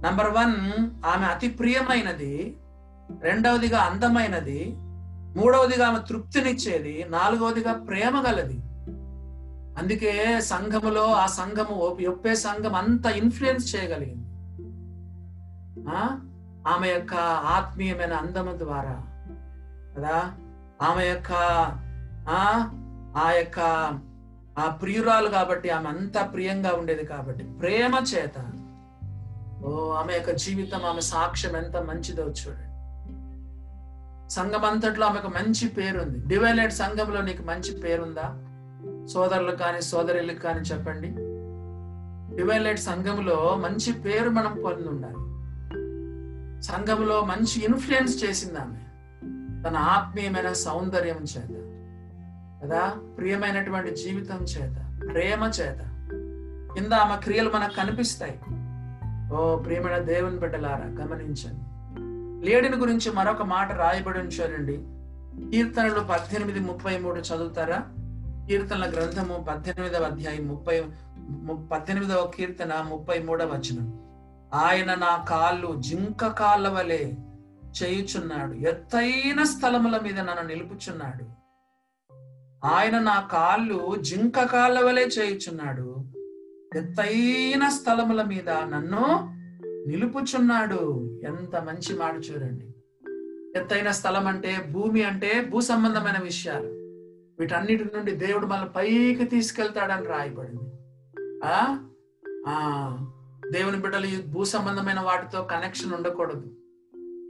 [0.07, 2.57] నంబర్ వన్ ఆమె అతి ప్రియమైనది
[3.21, 4.75] రెండవదిగా అందమైనది
[5.41, 8.59] మూడవదిగా ఆమె తృప్తినిచ్చేది నాలుగవదిగా ప్రేమ గలది.
[9.79, 11.75] అందుకే సంఘములో ఆ సంఘము
[12.09, 14.27] ఒప్పే సంఘం అంత ఇన్ఫ్లుయెన్స్ చేయగలిగింది.
[15.89, 16.19] ఆ?
[16.69, 19.03] ఆమె యొక్క ఆత్మీయమైన అందము ద్వారా.
[19.97, 20.33] కదా?
[20.83, 21.33] ఆమె యొక్క
[22.29, 22.69] ఆ?
[23.17, 23.59] ఆ యొక్క
[24.59, 28.53] ఆ ప్రియురాలు కాబట్టి ఆమె అంత ప్రియంగా ఉండేది కాబట్టి ప్రేమ చేత.
[29.65, 32.73] ఓ ఆమె యొక్క జీవితం ఆమె సాక్ష్యం ఎంత మంచిదో చూడండి.
[34.31, 36.29] సంఘం అంతట్లో ఆమెకు మంచి పేరుంది.
[36.29, 38.39] డివైలెడ్ సంఘంలో నీకు మంచి పేరుందా?
[39.07, 41.09] సోదరులు కానీ సోదరులకు కానీ చెప్పండి.
[42.37, 45.15] డివైలెడ్ సంఘంలో మంచి పేరు మనం పొంది ఉండాలి.
[46.63, 48.79] సంఘంలో మంచి ఇన్ఫ్లుయెన్స్ చేసింది ఆమె.
[49.69, 51.62] తన ఆత్మీయమైన సౌందర్యం చేత.
[52.65, 52.89] కదా?
[53.19, 55.79] ప్రియమైనటువంటి జీవితం చేత ప్రేమ చేత.
[56.75, 58.41] కింద ఆమె క్రియలు మనకు కనిపిస్తాయి.
[59.35, 61.73] ఓ ప్రియమైన దేవుని బిడ్డలారా గమనించండి.
[62.47, 64.81] లేడిని గురించి మరొక మాట రాయబడి ఉంచారండి
[65.51, 67.83] కీర్తనలు పద్దెనిమిది ముప్పై మూడు చదువుతారా?
[68.49, 70.81] కీర్తనల గ్రంథము పద్దెనిమిదవ అధ్యాయం ముప్పై
[71.73, 74.01] పద్దెనిమిదవ కీర్తన ముప్పై మూడవ వచనం.
[74.55, 77.13] ఆయన నా కాళ్ళు జింక కాళ్ళ వలె
[77.83, 78.53] చేయుచున్నాడు.
[78.53, 81.42] ఎత్తైన స్థలముల మీద నన్ను నిలుపుచున్నాడు.
[82.65, 86.05] ఆయన నా కాళ్ళు జింక కాళ్ళ వలె చేయుచున్నాడు.
[86.77, 89.33] ఎత్తైన స్థలముల మీద నన్ను
[89.89, 91.11] నిలుపుచున్నాడు.
[91.25, 92.67] ఎంత మంచి మాట చూడండి.
[93.59, 96.69] ఎత్తైన స్థలం అంటే భూమి అంటే భూ సంబంధమైన విషయాలు.
[97.41, 100.73] వీటన్నిటి నుండి దేవుడు మన పైకి తీసుకెళ్తాడని రాయబడింది.
[101.45, 101.87] ఆ?
[102.49, 102.97] ఆ.
[103.51, 106.55] దేవుని బిడ్డలు భూ సంబంధమైన వాటితో కనెక్షన్ ఉండకూడదు.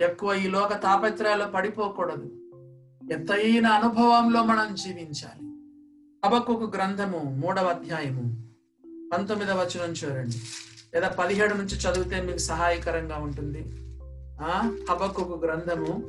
[0.04, 2.41] ఎక్కువ ఈ లోక తాపత్రయాల్లో పడిపోకూడదు.
[3.10, 5.46] ఎత్తైన అనుభవంలో మనం జీవించాలి.
[6.24, 8.52] హబక్కుకు గ్రంథము మూడవ అధ్యాయము
[9.12, 10.42] పంతొమ్మిదవ వచనం చూడండి.
[10.94, 13.64] లేదా పదిహేడు నుంచి చదివితే మీకు సహాయకరంగా ఉంటుంది.
[14.40, 16.02] ఆ హబక్కుకు గ్రంథము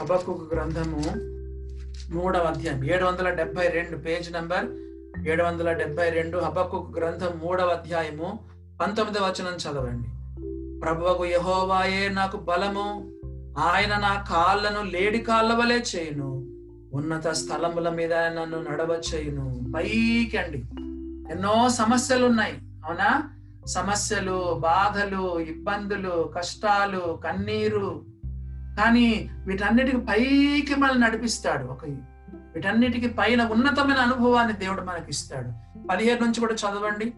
[0.00, 1.02] హబక్కుకు గ్రంథము
[2.14, 2.84] మూడవ అధ్యాయం.
[2.84, 4.66] ఏడు వందల డెబ్బై రెండు పేజ్ నంబర్
[5.28, 8.40] ఏడు వందల డెబ్బై రెండు హబక్కు గ్రంథం మూడవ అధ్యాయము
[8.80, 10.08] పంతొమ్మిదవ వచనం చదవండి.
[10.82, 13.08] ప్రభువకు యహోవాయే నాకు బలము.
[13.58, 16.46] ఆయన నా కాళ్ళను లేడి కాళ్ళ వలె చేయును.
[16.94, 19.72] ఉన్నత స్థలముల మీద నన్ను నడవ చేయును.
[19.76, 20.58] పైకి అండి
[21.32, 22.52] ఎన్నో సమస్యలు ఉన్నాయి
[22.84, 23.30] అవునా?
[23.66, 28.04] సమస్యలు బాధలు ఇబ్బందులు కష్టాలు కన్నీరు.
[28.78, 31.84] కానీ వీటన్నిటికి పైకి మనల్ని నడిపిస్తాడు ఒక
[32.54, 35.50] వీటన్నిటికి పైన ఉన్నతమైన అనుభవాన్ని దేవుడు మనకి ఇస్తాడు
[35.88, 37.12] పదిహేడు నుంచి కూడా చదవండి.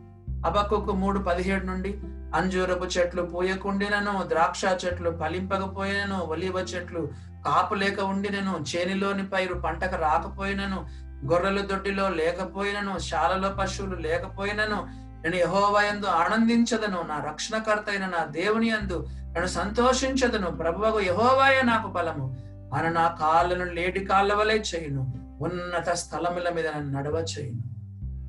[0.45, 1.95] అబక్కుకు మూడు పదిహేడు నుండి
[2.35, 7.11] అంజూరపు చెట్లు పూయకుండినను ద్రాక్ష చెట్లు ఫలింపకపోయినను ఒలివ చెట్లు
[7.47, 10.89] కాపు లేక ఉండినను చేనిలోని పైరు పంటకు రాకపోయినను
[11.33, 19.07] గొర్రెల దొడ్డిలో లేకపోయినను శాలలో పశువులు లేకపోయినను నేను యహోవయందు ఆనందించదను నా రక్షణకర్త అయిన నా దేవుని అందు
[19.09, 20.51] నేను సంతోషించదను.
[20.51, 22.37] ప్రభువకు యహోవాయ నాకు బలము.
[22.75, 25.13] ఆయన నా కాళ్ళను లేడి కాళ్ళ వలె చేయును.
[25.41, 27.61] ఉన్నత స్థలముల మీద నన్ను నడవ చేయును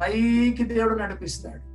[0.02, 1.75] పైకి దేవుడు నడిపిస్తాడు.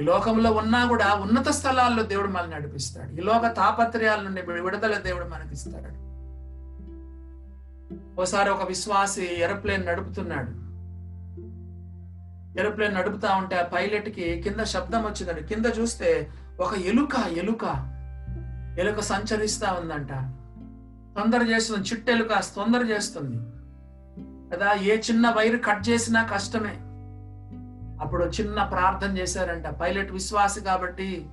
[0.00, 3.12] ఈ లోకంలో ఉన్నా కూడా ఉన్నత స్థలాల్లో దేవుడు మనల్ని నడిపిస్తాడు.
[3.12, 6.06] ఈ లోక తాపత్రయాల నుండి విడుదల దేవుడు మనకిస్తాడు
[8.20, 10.66] ఓసారి ఒక విశ్వాసి ఎరోప్లేన్ నడుపుతున్నాడు.
[12.60, 15.42] ఎరోప్లేన్ నడుపుతా ఉంటే ఆ పైలట్కి కింద శబ్దం వచ్చిందండి.
[15.44, 17.64] కింద చూస్తే ఒక ఎలుక ఎలుక
[18.78, 20.08] ఎలుక సంచరిస్తా ఉందంట.
[21.18, 23.36] తొందర చేస్తుంది చిట్టెలుక తొందర చేస్తుంది.
[24.52, 26.80] కదా ఏ చిన్న వైరు కట్ చేసినా కష్టమే.
[28.00, 29.66] అప్పుడు చిన్న ప్రార్థన చేశారంట.
[29.66, 31.26] పైలట్ విశ్వాసి కాబట్టి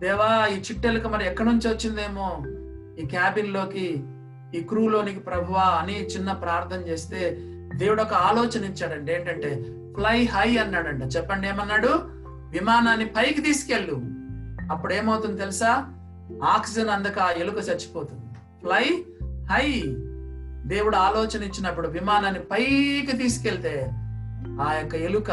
[0.00, 2.42] దేవా ఈ చిట్టెలుక మరి ఎక్కడి నుంచి వచ్చిందేమో?
[3.02, 4.04] ఈ క్యాబిన్లోకి
[4.54, 7.38] ఈ క్రూలోనికి ప్రభువా అని చిన్న ప్రార్థన చేస్తే
[7.74, 9.12] దేవుడు ఒక ఆలోచన ఇచ్చాడండి.
[9.12, 11.16] ఏంటంటే ఫ్లై హై అన్నాడంట.
[11.16, 11.88] చెప్పండి ఏమన్నాడు?
[12.50, 14.00] విమానాన్ని పైకి తీసుకెళ్ళు.
[14.72, 15.94] అప్పుడు ఏమవుతుంది తెలుసా?
[16.44, 18.26] ఆక్సిజన్ అందక ఆ ఎలుక చచ్చిపోతుంది.
[18.60, 19.04] Fly
[19.50, 19.82] high.
[20.66, 23.88] దేవుడు ఆలోచన ఇచ్చినప్పుడు విమానాన్ని పైకి తీసుకెళ్తే
[24.62, 25.30] ఆ యొక్క ఎలుక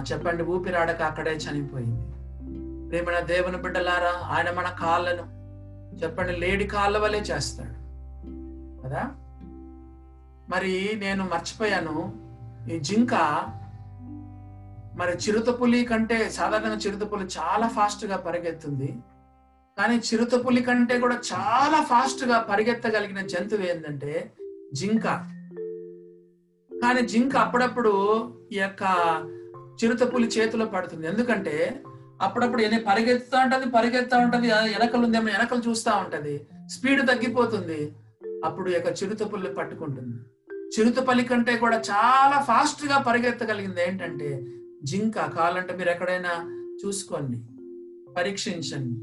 [0.00, 2.06] చెప్పండి ఊపిరాడక అక్కడే చనిపోయింది.
[2.88, 5.42] ప్రేమణ దేవుని బిడ్డలారా ఆయన మన కాళ్ళను
[5.96, 7.82] చెప్పండి లేడి కాళ్ళ వలె చేస్తాడు.
[8.82, 9.10] కదా?
[10.48, 12.22] మరి నేను మర్చిపోయాను.
[12.72, 13.14] ఈ జింక
[14.94, 18.94] మరి చిరుతపులి కంటే సాధారణంగా చిరుతపులి చాలా ఫాస్ట్గా పరిగెత్తుంది.
[19.78, 24.32] కానీ చిరుతపులి కంటే కూడా చాలా ఫాస్ట్గా పరిగెత్తగలిగిన జంతువు ఏంటంటే
[24.74, 25.04] జింక.
[26.82, 28.82] కానీ జింక అప్పుడప్పుడు ఈ యొక్క
[29.74, 31.06] చిరుతపులి చేతిలో పడుతుంది.
[31.06, 31.82] ఎందుకంటే
[32.22, 36.46] అప్పుడప్పుడు ఎన్ని పరిగెత్తుతా ఉంటది పరిగెత్తా ఉంటది వెనకలు ఉందేమో వెనకలు చూస్తా ఉంటది.
[36.66, 37.94] స్పీడ్ తగ్గిపోతుంది.
[38.44, 40.16] అప్పుడు యొక్క చిరుతపుల్లి పట్టుకుంటుంది.
[40.76, 44.46] చిరుతపల్లి కంటే కూడా చాలా ఫాస్ట్గా పరిగెత్తగలిగింది ఏంటంటే
[44.84, 46.32] జింక కావాలంటే మీరు ఎక్కడైనా
[46.86, 47.42] చూసుకోండి
[48.14, 49.00] పరీక్షించండి.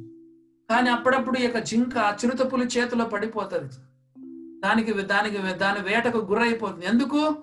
[0.70, 3.74] కానీ అప్పుడప్పుడు ఈ యొక్క జింక చిరుతపులి చేతిలో పడిపోతుంది.
[4.60, 6.86] దానికి దానికి దాని వేటకు గురైపోతుంది.
[6.86, 7.36] ఎందుకు?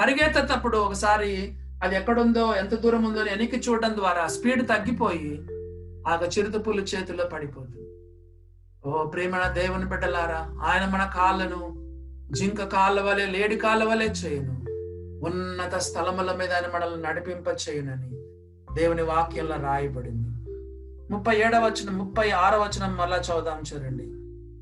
[0.00, 5.46] పరిగెత్తేటప్పుడు ఒకసారి అది ఎక్కడుందో ఎంత దూరం ఉందో అని వెనక్కి చూడడం ద్వారా స్పీడ్ తగ్గిపోయి
[6.08, 7.78] ఆ చిరుతపులి చేతిలో పడిపోతుంది.
[8.88, 11.78] ఓ ప్రేమణ దేవుని బిడ్డలారా ఆయన మన కాళ్ళను
[12.34, 14.64] జింక కాళ్ళ వలె లేడి కాళ్ళ వలె చేయను.
[15.24, 18.10] ఉన్నత స్థలముల మీద ఆయన మనల్ని నడిపింప చేయునని
[18.74, 20.28] దేవుని వాక్యంలో రాయబడింది.
[21.12, 24.04] ముప్పై ఏడవ వచనం ముప్పై ఆరో వచనం మళ్ళా చదుదాం చూడండి.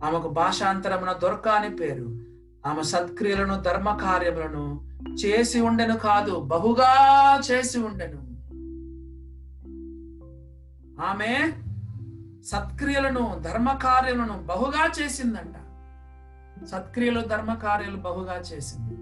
[0.07, 2.19] ఆమెకు భాషాంతరమున దొరక అని పేరు.
[2.67, 6.95] ఆమె సత్క్రియలను ధర్మ కార్యములను చేసి ఉండెను కాదు బహుగా
[7.51, 8.27] చేసి ఉండెను.
[11.03, 11.53] ఆమె
[12.45, 15.55] సత్క్రియలను ధర్మకార్యములను బహుగా చేసిందంట.
[16.67, 18.95] సత్క్రియలు ధర్మకార్యాలు బహుగా చేసింది.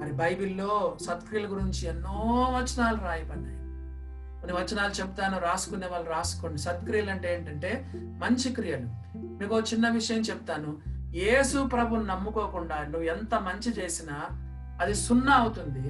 [0.00, 2.10] మరి బైబిల్లో సత్క్రియల గురించి ఎన్నో
[2.56, 3.56] వచనాలు రాయబడ్డాయి.
[4.40, 6.58] కొన్ని వచనాలు చెప్తాను రాసుకునే వాళ్ళు రాసుకోండి.
[6.58, 8.88] సత్క్రియలు అంటే ఏంటంటే మంచి క్రియలు.
[9.18, 10.76] మీకు చిన్న విషయం చెప్తాను.
[11.16, 14.20] యేసు ప్రభుని నమ్ముకోకుండా నువ్వు ఎంత మంచి చేసినా
[14.82, 15.84] అది సున్నా అవుతుంది.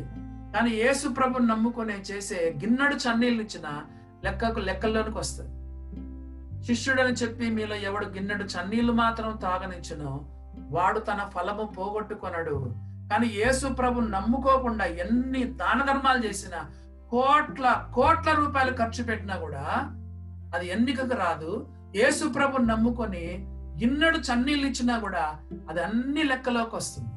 [0.55, 3.69] కానీ యేసు ప్రభుని నమ్ముకొని చేసే గిన్నెడు చన్నీళ్ళు ఇచ్చిన
[4.25, 5.53] లెక్కకు లెక్కల్లోనికి వస్తుంది.
[6.67, 10.13] శిష్యుడని చెప్పి మీలో ఎవడు గిన్నెడు చన్నీళ్ళు మాత్రం తాగనిచ్చునో
[10.77, 12.57] వాడు తన ఫలము పోగొట్టుకొనడు.
[13.11, 16.61] కానీ యేసు ప్రభు నమ్ముకోకుండా ఎన్ని దాన ధర్మాలు చేసినా
[17.13, 19.65] కోట్ల కోట్ల రూపాయలు ఖర్చు పెట్టినా కూడా
[20.55, 21.51] అది ఎన్నికకు రాదు.
[21.97, 23.25] యేసు ప్రభు నమ్ముకొని
[23.81, 25.25] గిన్నెడు చన్నీళ్ళు ఇచ్చినా కూడా
[25.71, 27.12] అది అన్ని లెక్కలోకి వస్తుంది.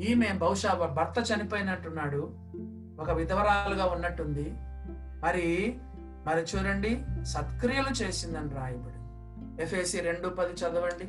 [0.00, 2.30] ఈమె బహుశా భర్త చనిపోయినట్టున్నాడు.
[3.00, 4.54] ఒక విధవరాలుగా ఉన్నట్టుంది.
[5.20, 5.78] మరి
[6.26, 9.02] మరి చూడండి సత్క్రియలు చేసిందని రాయబడి
[9.62, 11.04] ఎఫ్ఏసి రెండు పది చదవండి.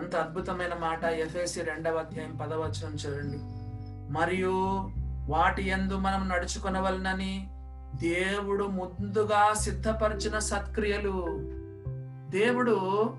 [0.00, 1.04] ఎంత అద్భుతమైన మాట.
[1.04, 3.38] ఎఫ్ఏసి రెండవ అధ్యాయం పదవచనం చూడండి.
[4.12, 4.52] మరియు
[5.28, 7.50] వాటి ఎందు మనం నడుచుకొనవలనని
[7.94, 11.26] దేవుడు ముందుగా సిద్ధపరిచిన సత్క్రియలు.
[12.30, 13.10] దేవుడు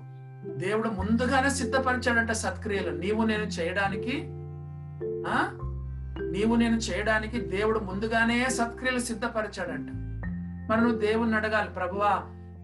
[0.46, 2.98] దేవుడు ముందుగానే సిద్ధపరిచాడంట సత్క్రియలు.
[2.98, 4.37] నీవు నేను చేయడానికి
[5.02, 9.88] నీవు నేను చేయడానికి దేవుడు ముందుగానే సత్క్రియలు సిద్ధపరిచాడంట.
[10.70, 12.22] మరి నువ్వు దేవుణ్ణి అడగాలి ప్రభువా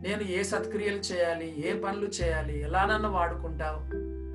[0.09, 3.79] నేను ఏ సత్క్రియలు చేయాలి ఏ పనులు చేయాలి ఎలా నన్ను వాడుకుంటావు?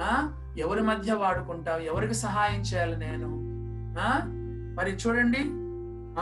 [0.04, 0.34] ఆ?
[0.58, 1.80] ఎవరి మధ్య వాడుకుంటావు?
[1.80, 3.28] ఎవరికి సహాయం చేయాలి నేను?
[4.00, 4.20] ఆ?
[4.78, 5.40] మరి చూడండి.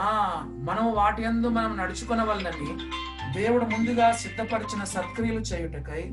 [0.00, 2.78] ఆ మనం వాటి యందు మనం నడుచుకున్న వల్లని
[3.42, 6.08] దేవుడు ముందుగా సిద్ధపరిచిన సత్క్రియలు చేయుటకై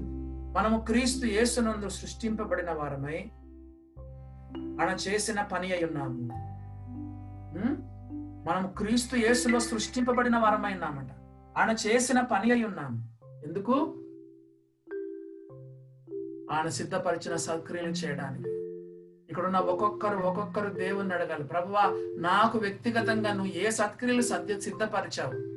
[0.60, 3.26] మనము క్రీస్తు యేసునందు సృష్టింపబడిన వారమై
[4.58, 6.46] మనం చేసిన పని అయి ఉన్నాము.
[8.50, 11.12] మనం క్రీస్తు యేసులో సృష్టింపబడిన వారమై ఉన్నామట.
[11.58, 13.10] ఆయన చేసిన పని అయి ఉన్నాము.
[13.48, 13.74] ఎందుకు?
[16.52, 18.50] ఆయన సిద్ధపరిచిన సక్రియలు చేయడానికి.
[19.30, 21.44] ఇక్కడున్న ఒక్కొక్కరు ఒక్కొక్కరు దేవుణ్ణి అడగాలి.
[21.44, 21.82] ప్రభువా
[22.20, 25.56] నాకు వ్యక్తిగతంగా నువ్వు ఏ సత్క్రియలు సత్య సిద్ధపరిచావు?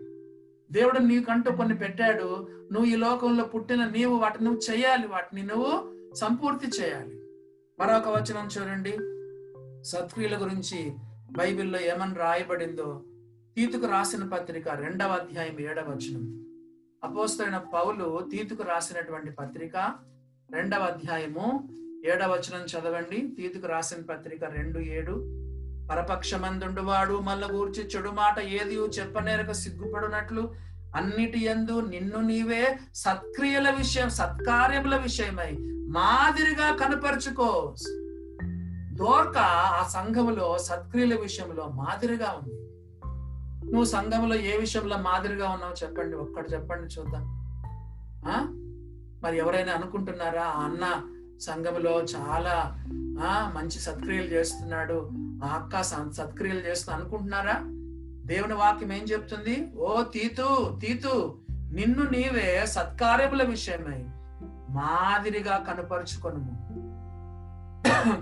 [0.72, 2.48] దేవుడు నీకంటూ కొన్ని పెట్టాడు.
[2.72, 5.06] నువ్వు ఈ లోకంలో పుట్టిన నీవు వాటిని నువ్వు చేయాలి.
[5.06, 7.17] వాటిని నువ్వు సంపూర్తి చేయాలి.
[7.81, 8.93] మరొక వచనం చూడండి.
[9.85, 10.93] సత్క్రియల గురించి
[11.31, 13.03] బైబిల్లో ఏమని రాయబడిందో
[13.57, 16.45] తీతుకు రాసిన పత్రిక రెండవ అధ్యాయం ఏడవ వచనం.
[17.05, 19.77] అపోస్తైన పౌలు తీతుకు రాసినటువంటి పత్రిక
[20.51, 21.69] రెండవ అధ్యాయము
[22.07, 23.35] ఏడవ వచనం చదవండి.
[23.37, 25.12] తీతుకు రాసిన పత్రిక రెండు ఏడు.
[25.93, 30.55] పరపక్షమందుండువాడు మల్ల గూర్చి చెడు మాట ఏది చెప్పనేరక సిగ్గుపడినట్లు
[30.96, 35.57] అన్నిటి యందు నిన్ను నీవే సత్క్రియల విషయం సత్కార్యముల విషయమై
[35.88, 37.74] మాదిరిగా కనపరుచుకో.
[38.92, 42.55] దోర్క ఆ సంఘములో సత్క్రియల విషయంలో మాదిరిగా ఉంది.
[43.64, 47.22] నువ్వు సంఘంలో ఏ విషయంలో మాదిరిగా ఉన్నావు చెప్పండి ఒక్కటి చెప్పండి చూద్దాం.
[48.27, 48.46] ఆ?
[49.22, 51.03] మరి ఎవరైనా అనుకుంటున్నారా ఆ అన్న
[51.40, 52.85] సంఘములో చాలా
[53.27, 55.11] ఆ మంచి సత్క్రియలు చేస్తున్నాడు
[55.44, 57.78] ఆ అక్క సత్క్రియలు చేస్తూ అనుకుంటున్నారా?
[58.29, 59.57] దేవుని వాక్యం ఏం చెప్తుంది?
[59.79, 60.47] ఓ తీతు
[60.83, 61.12] తీతు
[61.73, 64.01] నిన్ను నీవే సత్కార్యముల విషయమై
[64.77, 66.43] మాదిరిగా కనపరుచుకొను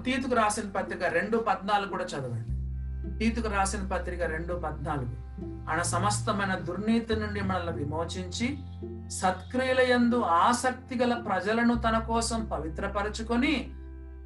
[0.03, 2.53] తీతుకు రాసిన పత్రిక రెండు పద్నాలుగు కూడా చదవండి.
[3.19, 5.14] తీతుకు రాసిన పత్రిక రెండు పద్నాలుగు.
[5.69, 8.49] ఆయన సమస్తమైన దుర్నీతి నుండి మనల్ని విమోచించి
[9.11, 13.55] సత్క్రియల యందు ఆసక్తి గల ప్రజలను తన కోసం పవిత్రపరచుకొని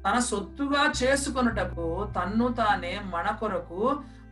[0.05, 3.81] తన సొత్తుగా చేసుకొనుటకు తన్ను తానే మన కొరకు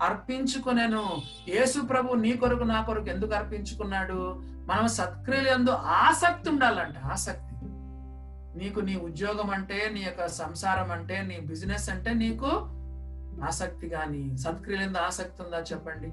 [0.02, 1.22] అర్పించుకునేను.
[1.48, 4.42] యేసు ప్రభు నీ కొరకు నా కొరకు ఎందుకు అర్పించుకున్నాడు?
[4.68, 7.44] మనం సత్క్రియలు ఎందు ఆసక్తి ఉండాలంట ఆసక్తి.
[8.60, 12.50] నీకు నీ ఉద్యోగం అంటే నీ యొక్క సంసారం అంటే నీ బిజినెస్ అంటే నీకు
[13.48, 16.12] ఆసక్తి కానీ సత్క్రియలు ఎందు ఆసక్తి ఉందా చెప్పండి?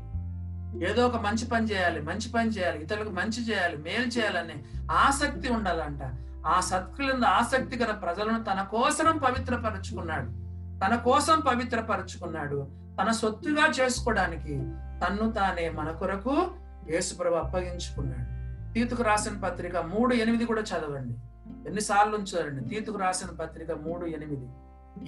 [0.86, 6.00] ఏదో ఒక మంచి పని చేయాలి మంచి పని చేయాలి ఇతరులకు మంచి చేయాలి మేలు చేయాలని ఆసక్తి ఉండాలంట.
[6.46, 10.26] ఆ సత్క్రియలందు ఆసక్తి గల ప్రజలను తన కోసం పవిత్రపరుచుకున్నాడు.
[10.86, 12.85] తన కోసం పవిత్రపరుచుకున్నాడు.
[13.02, 14.54] తన సొత్తుగా చేసుకోవడానికి
[15.06, 16.48] తన్ను తానే మన కొరకు
[16.90, 18.36] యేసుప్రభు అప్పగించుకున్నాడు.
[18.74, 21.14] తీతుకు రాసిన పత్రిక మూడు ఎనిమిది కూడా చదవండి.
[21.68, 22.74] ఎన్నిసార్లు ఉంచారండి?
[22.74, 24.48] తీతుకు రాసిన పత్రిక మూడు ఎనిమిది.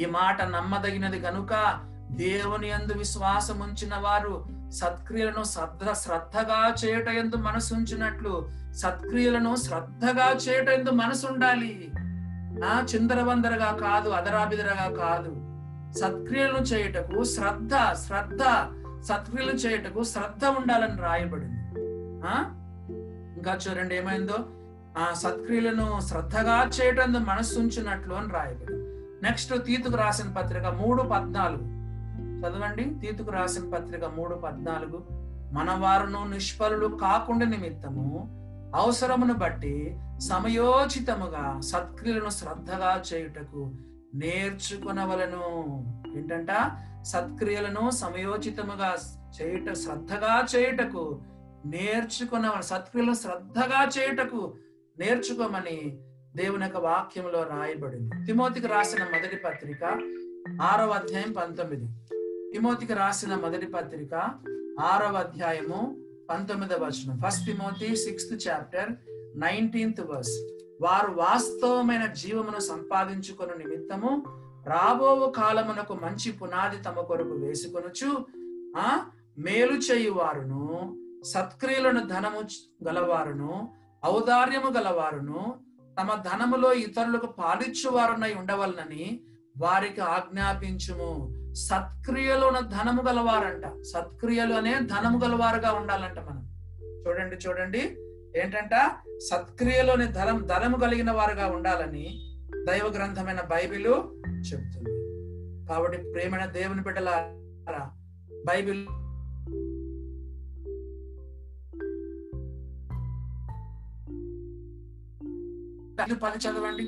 [0.02, 7.74] ఈ మాట నమ్మదగినది గనుక దేవుని యందు విశ్వాసం ఉంచిన వారు సత్క్రియలను శ్రద్ధ శ్రద్ధగా చేయట ఎందు మనసు
[7.74, 11.90] ఉంచినట్లు సత్క్రియలను శ్రద్ధగా చేయట ఎందు మనసు ఉండాలి.
[12.64, 15.47] ఆ చిందరవందరగా కాదు అదరాబిదరగా కాదు.
[15.92, 18.42] సత్క్రియలను చేయుటకు శ్రద్ధ శ్రద్ధ
[19.02, 21.58] సత్క్రియలు చేయుటకు శ్రద్ధ ఉండాలని రాయబడింది.
[22.26, 22.54] ఆ?
[23.36, 24.34] ఇంకా చూడండి ఏమైందో?
[24.98, 28.88] ఆ సత్క్రియలను శ్రద్ధగా చేయటం మనస్సు ఉంచినట్లు అని రాయబడింది.
[29.26, 31.78] నెక్స్ట్ తీతుకు రాసిన పత్రిక మూడు పద్నాలుగు.
[32.40, 33.06] చదవండి.
[33.06, 35.06] తీతుకు రాసిన పత్రిక మూడు పద్నాలుగు.
[35.54, 38.34] మన వారును నిష్ఫలులు కాకుండా నిమిత్తము
[38.74, 43.70] అవసరమును బట్టి సమయోచితముగా సత్క్రియలను శ్రద్ధగా చేయుటకు
[44.14, 45.64] నేర్చుకునవలను.
[46.16, 46.48] ఏంటంట?
[47.02, 48.96] సత్క్రియలను సమయోచితముగా
[49.40, 51.22] చేయుట శ్రద్ధగా చేయుటకు
[51.66, 54.54] నేర్చుకున్న సత్క్రియలు శ్రద్ధగా చేయుటకు
[54.98, 55.98] నేర్చుకోమని
[56.36, 58.26] దేవుని యొక్క వాక్యంలో రాయబడింది.
[58.26, 59.84] తిమోతికి రాసిన మొదటి పత్రిక
[60.62, 61.84] ఆరవ అధ్యాయం పంతొమ్మిది.
[62.52, 64.14] తిమోతికి రాసిన మొదటి పత్రిక
[64.80, 65.96] ఆరవ అధ్యాయము
[66.30, 67.20] పంతొమ్మిదవ వచనం.
[67.26, 68.90] First Timothy sixth chapter
[69.36, 74.24] nineteenth verse వారు వాస్తవమైన జీవమును సంపాదించుకుని నిమిత్తము
[74.66, 78.26] రాబోవు కాలమునకు మంచి పునాది తమ కొరకు వేసుకొనుచు
[78.78, 82.40] ఆ మేలు చేయువారును సత్క్రియలను ధనము
[82.84, 83.74] గలవారును
[84.06, 85.54] ఔదార్యము గలవారును
[86.00, 89.20] తమ ధనములో ఇతరులకు పాలిచ్చువారునై ఉండవలనని
[89.58, 91.10] వారికి ఆజ్ఞాపించుము.
[91.54, 93.82] సత్క్రియలు ఉన్న ధనము గలవారంట.
[93.82, 96.44] సత్క్రియలు అనే ధనము గలవారుగా ఉండాలంట మనం.
[97.08, 97.96] చూడండి చూడండి.
[98.36, 98.74] ఏంటంట?
[99.18, 102.20] సత్క్రియలోని ధనం ధనము కలిగిన వారుగా ఉండాలని
[102.68, 103.86] దైవ గ్రంథమైన బైబిల్
[104.52, 104.94] చెప్తుంది
[105.68, 107.90] కాబట్టి ప్రేమైన దేవుని బిడ్డలారా
[108.46, 108.86] బైబిల్
[116.22, 116.84] పని చదవండి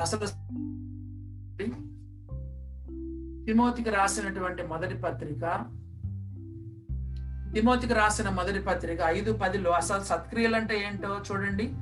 [0.00, 0.26] అసలు
[3.46, 5.44] తిమోతికి రాసినటువంటి మొదటి పత్రిక
[7.54, 11.74] తిమోతికి రాసిన మొదటి పత్రిక ఐదు పదిలో అసలు సత్క్రియలు అంటే ఏంటో చూడండి.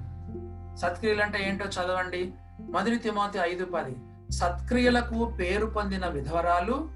[0.79, 2.33] సత్క్రియలు అంటే ఏంటో చదవండి.
[2.61, 3.97] మొదటి తిమోతి ఐదు పది.
[4.33, 6.91] సత్క్రియలకు పేరు పొందిన విధవరాలు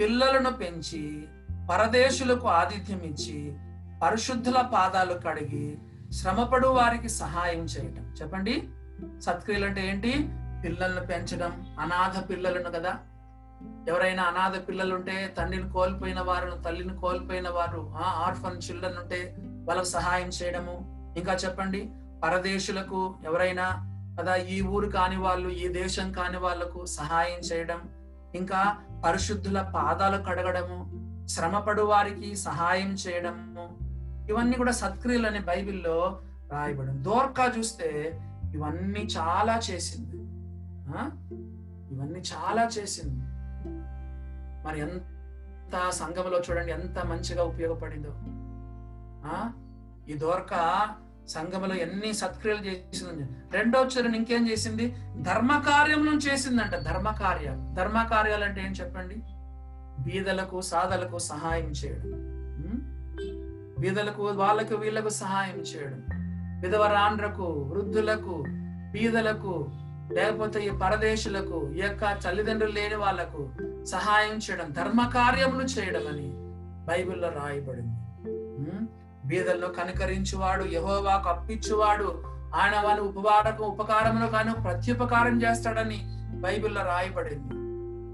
[0.00, 1.24] పిల్లలను పెంచి
[1.70, 3.56] పరదేశులకు ఆతిథ్యం ఇచ్చి
[4.02, 5.78] పరిశుద్ధుల పాదాలు కడిగి
[6.12, 8.14] శ్రమపడు వారికి సహాయం చేయటం.
[8.22, 8.68] చెప్పండి.
[9.20, 10.28] సత్క్రియలు అంటే ఏంటి?
[10.64, 12.96] పిల్లలను పెంచడం అనాథ పిల్లలను కదా.
[13.88, 19.20] ఎవరైనా అనాథ పిల్లలు ఉంటే తండ్రిని కోల్పోయిన వారు తల్లిని కోల్పోయిన వారు ఆ ఆర్ఫన్ చిల్డ్రన్ ఉంటే
[19.68, 20.74] వాళ్ళకు సహాయం చేయడము.
[21.18, 21.80] ఇంకా చెప్పండి
[22.24, 23.66] పరదేశులకు ఎవరైనా
[24.20, 27.80] కదా ఈ ఊరు కాని వాళ్ళు ఈ దేశం కాని వాళ్ళకు సహాయం చేయడం.
[28.34, 28.60] ఇంకా
[29.04, 30.78] పరిశుద్ధుల పాదాలు కడగడము
[31.28, 33.66] శ్రమపడు వారికి సహాయం చేయడము.
[34.30, 35.98] ఇవన్నీ కూడా సత్క్రియలు అనే బైబిల్లో
[36.52, 37.88] రాయబడి దోర్కా చూస్తే
[38.54, 40.18] ఇవన్నీ చాలా చేసింది.
[41.94, 43.24] ఇవన్నీ చాలా చేసింది.
[44.68, 48.14] మరి ఎంత సంఘంలో చూడండి ఎంత మంచిగా ఉపయోగపడిందో.
[49.26, 49.52] ఆ?
[50.08, 50.86] ఈ దోర్క
[51.28, 54.96] సంఘంలో ఎన్ని సత్క్రియలు చేసింది రెండో చరణ్ ఇంకేం చేసింది?
[55.20, 57.74] ధర్మకార్యం చేసిందంట ధర్మకార్యాలు.
[57.74, 59.14] ధర్మకార్యాలు అంటే ఏం చెప్పండి?
[60.04, 62.28] బీదలకు సాధలకు సహాయం చేయడం.
[63.78, 66.06] బీదలకు వాళ్ళకు వీళ్ళకు సహాయం చేయడం.
[66.60, 68.44] విధవరాండ్రకు వృద్ధులకు
[68.92, 69.70] బీదలకు
[70.12, 73.50] లేకపోతే ఈ పరదేశులకు ఈ యొక్క తల్లిదండ్రులు లేని వాళ్ళకు
[73.84, 76.28] సహాయం చేయడం ధర్మ కార్యములు చేయడం అని
[76.86, 77.98] బైబిల్లో రాయబడింది.
[79.26, 82.22] బీదల్లో బీదలను కనికరించువాడు యహోవాకు అప్పించువాడు
[82.54, 86.00] ఆయన వాని ఉపవాడకు ఉపకారములు కాను ప్రత్యుపకారం చేస్తాడని
[86.40, 87.54] బైబిల్లో రాయబడింది.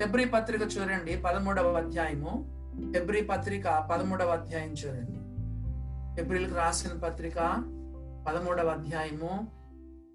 [0.02, 2.32] ఫిబ్రి పత్రిక చూడండి పదమూడవ అధ్యాయము.
[2.94, 5.18] ఫిబ్రి పత్రిక పదమూడవ అధ్యాయం చూడండి.
[6.16, 7.36] ఫిబ్రిల్కి రాసిన పత్రిక
[8.28, 9.63] పదమూడవ అధ్యాయము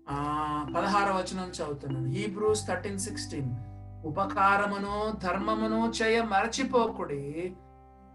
[0.10, 0.66] ఆ
[1.12, 2.10] వచనం చదువుతున్నాను.
[2.10, 3.56] Hebrews thirteen sixteen.
[4.06, 7.56] ఉపకారమును ధర్మమును చేయ మరచిపోకుడి.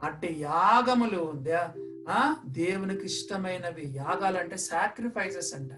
[0.03, 1.33] అట్టి యాగములు
[2.09, 5.71] ఆ దేవునికి ఇష్టమైనవి యాగాలంటే సాక్రిఫైసెస్ అంట.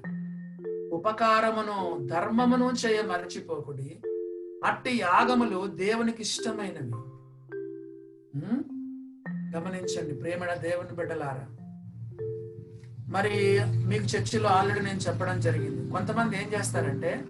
[0.92, 4.00] ఉపకారమును ధర్మమును చేయ మరచిపోకుడి.
[4.64, 6.92] అట్టి యాగములు దేవునికి ఇష్టమైనవి.
[9.56, 11.65] గమనించండి ప్రేమణ దేవుని బిడ్డలారా.
[13.08, 15.92] మరి మీకు చర్చిలో ఆల్రెడీ నేను చెప్పడం జరిగింది.
[15.92, 17.24] కొంతమంది ఏం చేస్తారంటే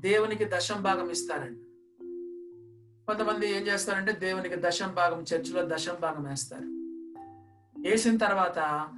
[0.00, 1.60] దేవునికి దశం భాగం ఇస్తారండి.
[3.06, 6.64] కొంతమంది ఏం చేస్తారంటే దేవునికి దశం భాగం చర్చిలో దశం భాగం వేస్తారు.
[7.80, 8.88] వేసిన తర్వాత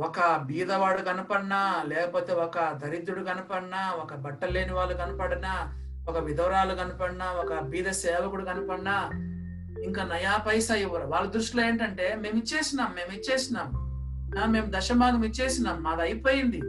[0.00, 7.32] ఒక బీదవాడు కనపడినా లేకపోతే ఒక దరిద్రుడు కనపడినా ఒక బట్టలు లేని వాళ్ళు కనపడినా ఒక విధవరాలు కనపడినా
[7.32, 9.10] ఒక బీద సేవకుడు కనపడినా
[9.82, 11.06] ఇంకా నయా పైసా ఇవ్వరు.
[11.06, 13.81] వాళ్ళ దృష్టిలో ఏంటంటే మేము ఇచ్చేసినాం మేము ఇచ్చేసినాం.
[14.46, 15.82] మేము దశమాగం ఇచ్చేసినాం.
[15.82, 16.60] మాది అయిపోయింది.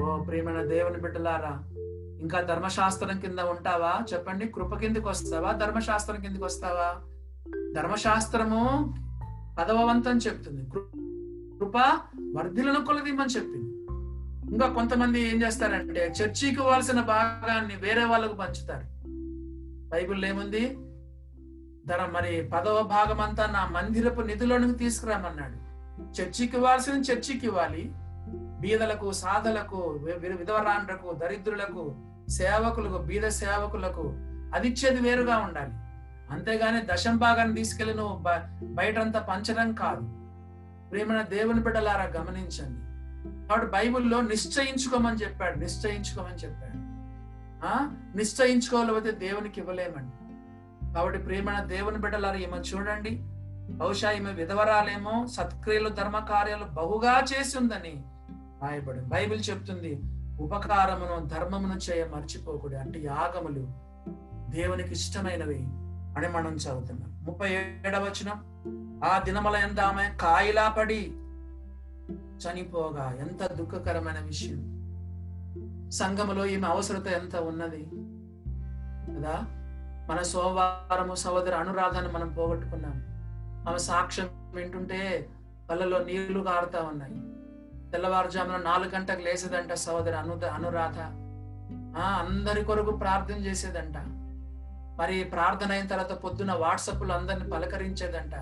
[0.00, 1.62] ఓ ప్రియమైన దేవుని బిడ్డలారా
[2.20, 3.98] ఇంకా ధర్మశాస్త్రం కింద ఉంటావా?
[4.12, 4.48] చెప్పండి.
[4.48, 5.52] కృప కిందకి వస్తావా?
[5.52, 7.02] ధర్మశాస్త్రం కిందకి వస్తావా?
[7.76, 8.94] ధర్మశాస్త్రము
[9.58, 10.70] పదవ వంతం చెప్తుంది.
[11.58, 11.76] కృప
[12.36, 13.76] వర్ధిలను కొలదిమ్మని చెప్పింది.
[14.52, 18.86] ఇంకా కొంతమంది ఏం చేస్తారంటే చర్చికి వాల్సిన భాగాన్ని వేరే వాళ్ళకు పంచుతారు.
[19.88, 20.78] బైబిల్ ఏముంది?
[21.86, 25.65] ధర మరి పదవ భాగం అంతా నా మందిరపు నిధులను తీసుకురామన్నాడు.
[26.00, 27.92] చర్చికి ఇవ్వాల్సిన చర్చికి ఇవ్వాలి.
[28.60, 31.94] బీదలకు సాధలకు విధవరాండ్రకు దరిద్రులకు
[32.28, 34.12] సేవకులకు బీద సేవకులకు
[34.54, 35.72] అదిచ్చేది వేరుగా ఉండాలి.
[36.30, 38.24] అంతేగాని దశం భాగాన్ని తీసుకెళ్ళి నువ్వు
[38.66, 40.00] బయటంతా పంచడం కాదు.
[40.90, 42.86] ప్రేమన దేవుని బిడ్డలారా గమనించండి.
[43.48, 46.86] కాబట్టి బైబిల్లో నిశ్చయించుకోమని చెప్పాడు నిశ్చయించుకోమని చెప్పాడు.
[47.66, 47.90] ఆ?
[48.14, 50.26] నిశ్చయించుకోలేకపోతే దేవునికి ఇవ్వలేమండి.
[50.94, 53.22] కాబట్టి ప్రేమణ దేవుని బిడ్డలారా ఏమో చూడండి.
[53.70, 58.04] బహుశా ఈమె విధవరాలేమో సత్క్రియలు ధర్మ కార్యాలు బహుగా చేసిందని
[58.62, 60.00] రాయబడి బైబిల్ చెప్తుంది.
[60.40, 63.68] ఉపకారమును ధర్మమును చేయ మర్చిపోకూడదు అంటే యాగములు
[64.50, 65.58] దేవునికి ఇష్టమైనవి
[66.16, 67.24] అని మనం చదువుతున్నాం.
[67.24, 68.44] ముప్పై ఏడవ వచనం.
[69.04, 71.12] ఆ దినముల ఎంత ఆమె కాయిలా పడి
[72.12, 73.16] చనిపోగా.
[73.20, 74.76] ఎంత దుఃఖకరమైన విషయం.
[75.90, 77.88] సంఘములో ఈమె అవసరత ఎంత ఉన్నది?
[79.16, 79.34] కదా?
[80.10, 83.05] మన సోమవారము సహోదరి అనురాధాన్ని మనం పోగొట్టుకున్నాం.
[83.68, 85.28] ఆమె సాక్ష్యం వింటుంటే
[85.70, 87.14] కళ్ళలో నీళ్ళు కారుతా ఉన్నాయి.
[87.92, 90.98] తెల్లవారుజామున నాలుగు గంటలకు లేసేదంట సహోదరి అను అనురాధ.
[91.98, 93.94] ఆ అందరి కొరకు ప్రార్థన చేసేదంట.
[95.00, 98.34] మరి ప్రార్థన అయిన తర్వాత పొద్దున వాట్సాప్లు అందరిని పలకరించేదంట.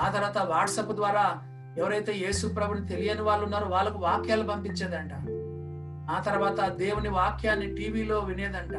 [0.00, 1.38] ఆ తర్వాత వాట్సాప్ ద్వారా
[1.78, 5.12] ఎవరైతే యేసు ప్రభుని తెలియని వాళ్ళు ఉన్నారో వాళ్ళకు వాక్యాలు పంపించేదంట.
[6.10, 8.76] ఆ తర్వాత దేవుని వాక్యాన్ని టీవీలో వినేదంట.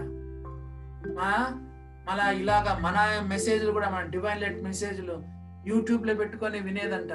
[2.09, 7.13] మళ్ళా ఇలాగా మన మెసేజ్లు కూడా మన డివైన్ లెట్ మెసేజ్లు యూట్యూబ్లో పెట్టుకొని వినేదంట.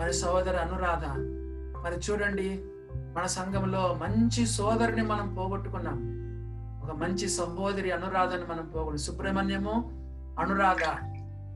[0.00, 1.04] మరి సోదరు అనురాధ
[1.84, 2.62] మరి చూడండి
[3.16, 5.98] మన సంఘంలో మంచి సోదరుని మనం పోగొట్టుకున్నాం.
[6.84, 9.74] ఒక మంచి సహోదరి అనురాధని మనం పోగొట్టు సుబ్రహ్మణ్యము
[10.40, 10.84] అనురాధ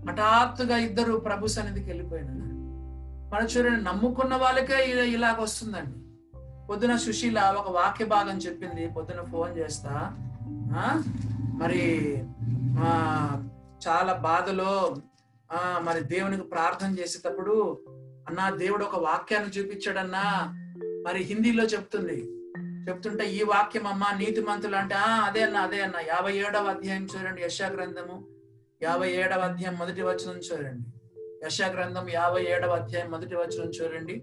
[0.08, 2.38] హఠాత్తుగా ఇద్దరు ప్రభు సన్నిధికి వెళ్ళిపోయినారు.
[3.34, 5.98] మన చూడండి నమ్ముకున్న వాళ్ళకే ఇలాగ వస్తుందండి.
[6.66, 10.12] పొద్దున సుశీల ఒక వాక్య భాగం చెప్పింది పొద్దున ఫోన్ చేస్తా
[11.60, 11.82] మరి
[13.88, 14.96] చాలా బాధలో
[15.52, 17.84] ఆ మరి దేవునికి ప్రార్థన చేసేటప్పుడు
[18.28, 20.54] అన్నా దేవుడు ఒక వాక్యాన్ని చూపించాడన్నా.
[21.06, 22.34] మరి హిందీలో చెప్తుంది.
[22.88, 27.04] చెప్తుంటే ఈ వాక్యం అమ్మ నీతి మంతులు అంటే ఆ అదే అన్న అదే అన్న యాభై ఏడవ అధ్యాయం
[27.04, 28.26] చూడండి యశా గ్రంథము.
[28.82, 30.88] యాభై ఏడవ అధ్యాయం మొదటి వచనం చూడండి.
[31.46, 34.22] యశా గ్రంథం యాభై ఏడవ అధ్యాయం మొదటి వచనం చూడండి.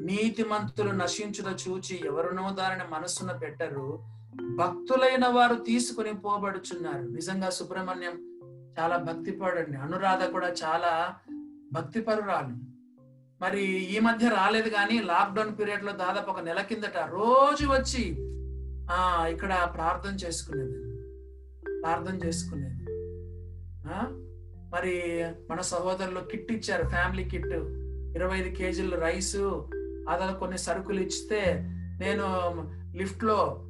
[0.00, 4.00] నీతి మంతులు నశించుట చూచి ఎవరునో దానిని మనస్సున పెట్టరు.
[4.54, 7.02] భక్తులైన వారు తీసుకుని పోబడుచున్నారు.
[7.02, 8.28] నిజంగా సుబ్రహ్మణ్యం
[8.78, 9.76] చాలా భక్తిపడండి.
[9.76, 11.14] అనురాధ కూడా చాలా
[11.72, 12.68] భక్తిపరురాలు.
[13.42, 18.16] మరి ఈ మధ్య రాలేదు కానీ లాక్డౌన్ పీరియడ్లో దాదాపు ఒక నెల కిందట రోజు వచ్చి
[18.90, 20.88] ఆ ఇక్కడ ప్రార్థన చేసుకునేది.
[21.80, 22.82] ప్రార్థన చేసుకునేది.
[23.88, 24.06] ఆ?
[24.74, 27.54] మరి మన సహోదరులు కిట్ ఇచ్చారు ఫ్యామిలీ కిట్.
[28.16, 29.36] ఇరవై ఐదు కేజీలు రైస్
[30.08, 31.64] అదే కొన్ని సరుకులు ఇస్తే
[32.00, 32.26] నేను
[32.96, 33.64] లిఫ్ట్లో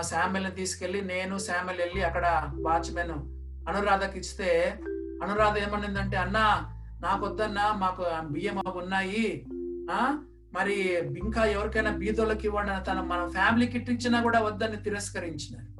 [0.00, 4.78] శామ్యల్ని తీసుకెళ్ళి నేను శామ్యల్ వెళ్ళి అక్కడ వాచ్మెన్ అనురాధకి ఇస్తే
[5.22, 9.46] అనురాధ ఏమనిందంటే అన్నా నాకు వద్దన్నా మాకు బియ్యం అవి ఉన్నాయి.
[9.90, 10.18] ఆ?
[10.54, 10.74] మరి
[11.18, 15.74] ఇంకా ఎవరికైనా బీదోళ్ళకి ఇవ్వండి అని తన మన ఫ్యామిలీ కిట్ ఇచ్చినా కూడా వద్దని తిరస్కరించినారు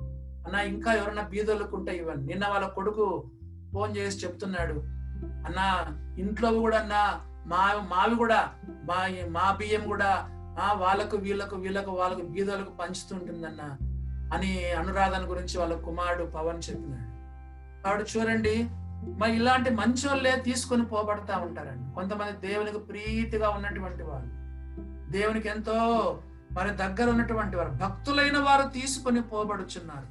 [0.47, 2.27] అన్న ఇంకా ఎవరైనా బీదోళ్ళకు ఉంటే ఇవ్వండి.
[2.27, 3.31] నిన్న వాళ్ళ కొడుకు
[3.73, 4.73] ఫోన్ చేసి చెప్తున్నాడు.
[5.47, 5.61] అన్న
[6.21, 10.31] ఇంట్లో కూడా అన్న మా మావి కూడా మా మా బియ్యం కూడా
[10.61, 13.63] ఆ వాళ్ళకు వీళ్ళకు వీళ్ళకు వాళ్ళకు బీదోళ్ళకు పంచుతుంటుందన్న
[14.35, 17.04] అని అనురాధన గురించి వాళ్ళ కుమారుడు పవన్ చెప్పినాడు.
[17.85, 18.69] కాబట్టి చూడండి
[19.19, 21.95] మరి ఇలాంటి మంచి వాళ్ళే తీసుకొని పోబడతా ఉంటారండి.
[21.95, 24.45] కొంతమంది దేవునికి ప్రీతిగా ఉన్నటువంటి వాళ్ళు.
[25.13, 25.75] దేవునికి ఎంతో
[26.53, 27.69] మరి దగ్గర ఉన్నటువంటి వారు.
[27.69, 30.07] భక్తులైన వారు తీసుకొని పోబడుచున్నారు.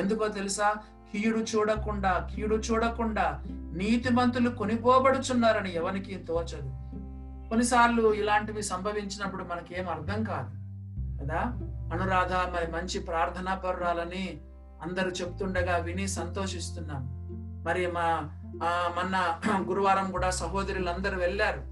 [0.00, 0.74] ఎందుకో తెలుసా?
[1.12, 6.70] కీడు చూడకుండా కీడు చూడకుండా నీతిమంతులు కొనిపోబడుచున్నారని ఎవరికి తోచదు.
[7.48, 10.50] కొన్నిసార్లు ఇలాంటివి సంభవించినప్పుడు మనకేం అర్థం కాదు.
[11.22, 11.40] కదా?
[11.92, 14.40] అనురాధ మరి మంచి ప్రార్థనా పరురాలని
[14.82, 17.02] అందరూ చెప్తుండగా విని సంతోషిస్తున్నాం.
[17.66, 18.30] మరి మా
[18.64, 21.62] ఆ మొన్న గురువారం కూడా సహోదరులందరూ వెళ్ళారు.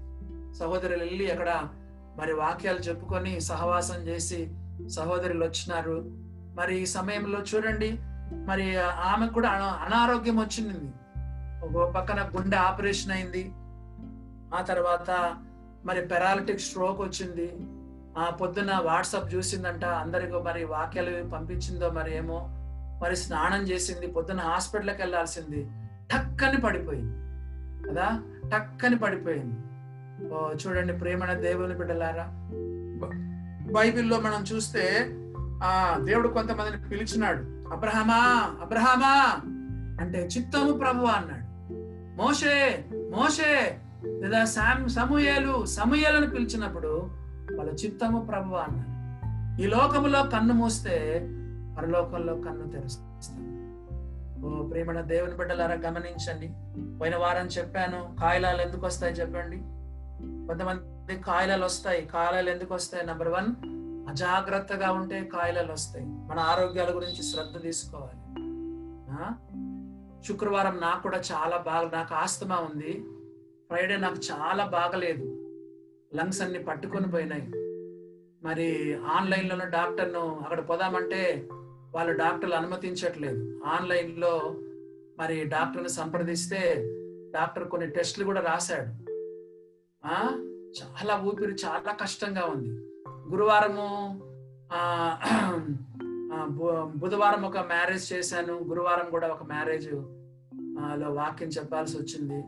[0.53, 1.67] సహోదరులు వెళ్ళి అక్కడ
[2.17, 4.51] మరి వాక్యాలు చెప్పుకొని సహవాసం చేసి
[4.87, 6.03] సహోదరులు వచ్చినారు.
[6.55, 7.99] మరి ఈ సమయంలో చూడండి
[8.33, 10.91] మరి ఆమెకు కూడా అనారోగ్యం వచ్చింది.
[11.65, 13.51] ఒక పక్కన గుండె ఆపరేషన్ అయింది.
[14.55, 15.35] ఆ తర్వాత
[15.85, 17.55] మరి పెరాలిటిక్ స్ట్రోక్ వచ్చింది.
[18.19, 22.54] ఆ పొద్దున వాట్సాప్ చూసిందంట అందరికీ మరి వాక్యాలు పంపించిందో మరి ఏమో
[23.01, 25.67] మరి స్నానం చేసింది పొద్దున హాస్పిటల్కి వెళ్ళాల్సింది
[26.11, 27.15] టక్కని పడిపోయింది.
[27.89, 28.21] కదా?
[28.53, 29.55] టక్కని పడిపోయింది.
[30.33, 32.31] ఓ చూడండి ప్రేమణ దేవుని బిడ్డలారా.
[33.71, 35.09] బైబిల్లో మనం చూస్తే
[35.63, 37.39] ఆ దేవుడు కొంతమందిని పిలిచినాడు.
[37.73, 39.41] అబ్రహమా అబ్రహమా
[40.01, 41.45] అంటే చిత్తము ప్రభు అన్నాడు.
[42.21, 47.09] మోషే మోషే లేదా శామ్ సమూయేలు సమూయేలను పిలిచినప్పుడు
[47.57, 48.95] వాళ్ళ చిత్తము ప్రభు అన్నాడు.
[49.61, 51.21] ఈ లోకములో కన్ను మూస్తే
[51.77, 53.55] పరలోకంలో కన్ను తెరుస్తాం
[54.45, 56.47] ఓ ప్రేమణ దేవుని బిడ్డలారా గమనించండి.
[56.97, 59.57] పోయిన వారం చెప్పాను కాయలాలు ఎందుకు వస్తాయి చెప్పండి?
[60.47, 63.07] కొంతమంది కాయలాలు వస్తాయి కాయలాలు ఎందుకు వస్తాయి?
[63.07, 63.55] నెంబర్ వన్
[64.09, 66.05] అజాగ్రత్తగా ఉంటే కాయలాలు వస్తాయి.
[66.05, 68.25] మన ఆరోగ్యాల గురించి శ్రద్ధ తీసుకోవాలి.
[70.27, 73.05] శుక్రవారం నాకు కూడా చాలా బాగా నాకు ఆస్తమా ఉంది.
[73.67, 75.23] ఫ్రైడే నాకు చాలా బాగలేదు.
[76.15, 77.47] లంగ్స్ అన్ని పట్టుకొని పోయినాయి.
[78.43, 81.49] మరి ఆన్లైన్లోనే డాక్టర్ను అక్కడ పోదామంటే
[81.95, 83.41] వాళ్ళు డాక్టర్లు అనుమతించట్లేదు.
[83.65, 84.33] ఆన్లైన్లో
[85.19, 86.61] మరి డాక్టర్ని సంప్రదిస్తే
[87.33, 88.91] డాక్టర్ కొన్ని టెస్టులు కూడా రాశాడు.
[90.79, 92.71] చాలా ఊపిరి చాలా కష్టంగా ఉంది.
[93.31, 93.87] గురువారము
[97.01, 98.53] బుధవారం ఒక మ్యారేజ్ చేశాను.
[98.69, 99.99] గురువారం కూడా ఒక మ్యారేజ్లో
[101.19, 102.39] వాక్యం చెప్పాల్సి వచ్చింది.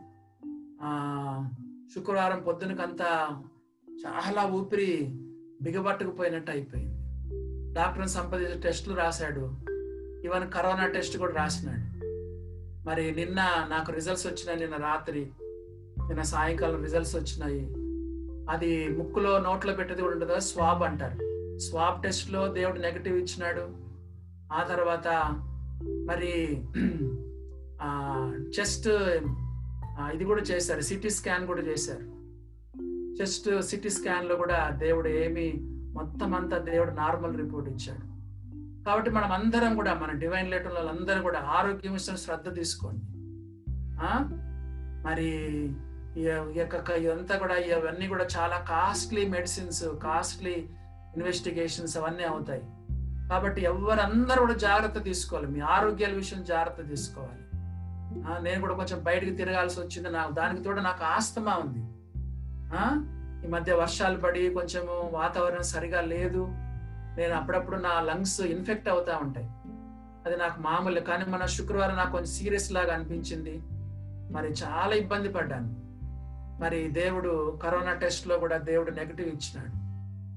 [1.94, 3.10] శుక్రవారం పొద్దునకంతా
[4.04, 4.92] చాలా ఊపిరి
[5.62, 6.87] బిగబట్టుకుపోయినట్టు అయిపోయింది.
[7.78, 9.40] డాక్టర్ని సంప్రదించి టెస్టులు రాశాడు.
[10.24, 12.06] ఈవెన్ కరోనా టెస్ట్ కూడా రాసినాడు.
[12.88, 15.20] మరి నిన్న నాకు రిజల్ట్స్ వచ్చినాయి నిన్న రాత్రి.
[16.08, 17.60] నిన్న సాయంకాలం రిజల్ట్స్ వచ్చినాయి.
[18.50, 21.16] అది ముక్కులో నోట్లో పెట్టేది కూడా ఉంటుంది స్వాబ్ అంటారు.
[21.58, 23.68] స్వాబ్ టెస్ట్లో దేవుడు నెగటివ్ ఇచ్చినాడు.
[24.52, 25.08] ఆ తర్వాత
[26.06, 26.62] మరి
[28.58, 28.88] చెస్ట్
[30.14, 30.80] ఇది కూడా చేశారు.
[30.80, 32.06] సిటీ స్కాన్ కూడా చేశారు.
[33.20, 35.46] చెస్ట్ సిటీ స్కాన్లో కూడా దేవుడు ఏమి
[35.98, 38.18] మొత్తం అంతా దేవుడు నార్మల్ రిపోర్ట్ ఇచ్చాడు.
[38.84, 43.02] కాబట్టి మనం అందరం కూడా మన డివైన్ లెటర్ అందరూ కూడా ఆరోగ్యం విషయం శ్రద్ధ తీసుకోండి.
[45.06, 45.28] మరి
[46.96, 50.54] ఇదంతా కూడా ఇవన్నీ కూడా చాలా కాస్ట్లీ మెడిసిన్స్ కాస్ట్లీ
[51.16, 52.62] ఇన్వెస్టిగేషన్స్ అవన్నీ అవుతాయి.
[53.28, 55.46] కాబట్టి ఎవరందరూ కూడా జాగ్రత్త తీసుకోవాలి.
[55.46, 57.42] మీ ఆరోగ్యాల విషయం జాగ్రత్త తీసుకోవాలి.
[58.44, 60.10] నేను కూడా కొంచెం బయటకు తిరగాల్సి వచ్చింది.
[60.10, 61.84] నాకు దానికి తోడు నాకు ఆస్తమా ఉంది.
[63.44, 66.46] ఈ మధ్య వర్షాలు పడి కొంచెము వాతావరణం సరిగా లేదు.
[67.18, 69.48] నేను అప్పుడప్పుడు నా లంగ్స్ ఇన్ఫెక్ట్ అవుతా ఉంటాయి.
[70.26, 73.62] అది నాకు మామూలు కానీ మన శుక్రవారం నాకు కొంచెం సీరియస్ లాగా అనిపించింది.
[74.34, 75.76] మరి చాలా ఇబ్బంది పడ్డాను.
[76.60, 79.88] మరి దేవుడు కరోనా టెస్ట్లో కూడా దేవుడు నెగిటివ్ ఇచ్చినాడు.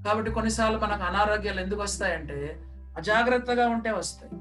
[0.04, 2.62] కాబట్టి కొన్నిసార్లు మనకు అనారోగ్యాలు ఎందుకు వస్తాయంటే
[2.96, 4.32] అజాగ్రత్తగా ఉంటే వస్తాయి.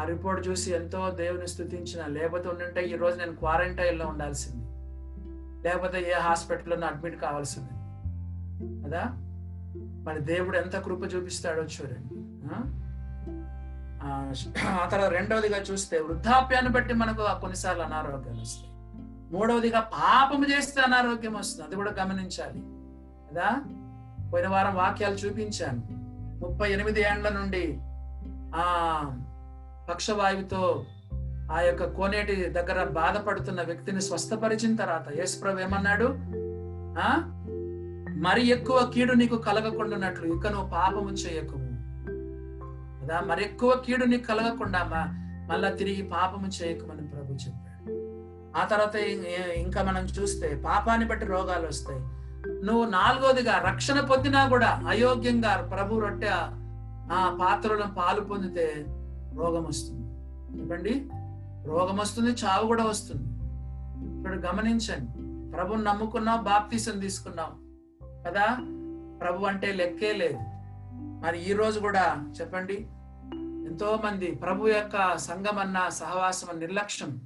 [0.00, 4.65] ఆ రిపోర్ట్ చూసి ఎంతో దేవుని స్థుతించిన లేకపోతే ఉండుంటే ఈ రోజు నేను క్వారంటైన్లో ఉండాల్సింది.
[5.66, 7.68] లేకపోతే ఏ హాస్పిటల్లో అడ్మిట్ కావాల్సింది.
[8.84, 9.04] కదా?
[10.04, 12.14] మరి దేవుడు ఎంత కృప చూపిస్తాడో చూడండి.
[12.54, 12.72] ఆ?
[14.62, 18.70] తర్వాత రెండవదిగా చూస్తే వృద్ధాప్యాన్ని బట్టి మనకు కొన్నిసార్లు అనారోగ్యాలు వస్తాయి.
[19.34, 21.66] మూడవదిగా పాపం చేస్తే అనారోగ్యం వస్తుంది.
[21.66, 22.62] అది కూడా గమనించాలి.
[23.32, 23.62] కదా?
[24.32, 25.82] పోయిన వారం వాక్యాలు చూపించాను.
[26.46, 27.78] ముప్పై ఎనిమిది ఏండ్ల నుండి
[28.54, 29.02] ఆ
[29.90, 30.84] పక్షవాయువుతో
[31.52, 36.04] ఆ యొక్క కోనేటి దగ్గర బాధపడుతున్న వ్యక్తిని స్వస్థపరిచిన తర్వాత యేసుప్రభు ఏమన్నాడు?
[36.98, 37.32] ఆ?
[38.18, 41.66] మరి ఎక్కువ కీడు నీకు కలగకుండానట్లు ఇక నువ్వు పాపము చేయకము
[43.02, 43.20] కదా?
[43.20, 47.92] మరి ఎక్కువ కీడు నీకు కలగకుండా మ- మళ్ళా తిరిగి పాపము చేయకమని ప్రభు చెప్పాడు.
[48.56, 52.00] ఆ తర్వాత ఇం- ఇంకా మనం చూస్తే పాపాన్ని బట్టి రోగాలు వస్తాయి.
[52.66, 56.28] నువ్వు నాలుగోదిగా రక్షణ పొందినా కూడా అయోగ్యంగా ప్రభు రొట్టె
[57.12, 58.84] ఆ పాత్రలను పాలు పొందితే
[59.36, 60.06] రోగం వస్తుంది.
[60.60, 61.08] చెప్పండి?
[61.66, 63.22] రోగం వస్తుంది చావు కూడా వస్తుంది.
[64.18, 65.12] ఇప్పుడు గమనించండి.
[65.50, 67.78] ప్రభుని నమ్ముకున్నాం బాప్తీసం తీసుకున్నాం
[68.26, 68.58] కదా?
[69.20, 70.38] ప్రభు అంటే లెక్కే లేదు.
[71.24, 72.86] మరి ఈ రోజు కూడా చెప్పండి.
[73.68, 77.20] ఎంతో మంది ప్రభు యొక్క సంఘం అన్న సహవాసం నిర్లక్ష్యం.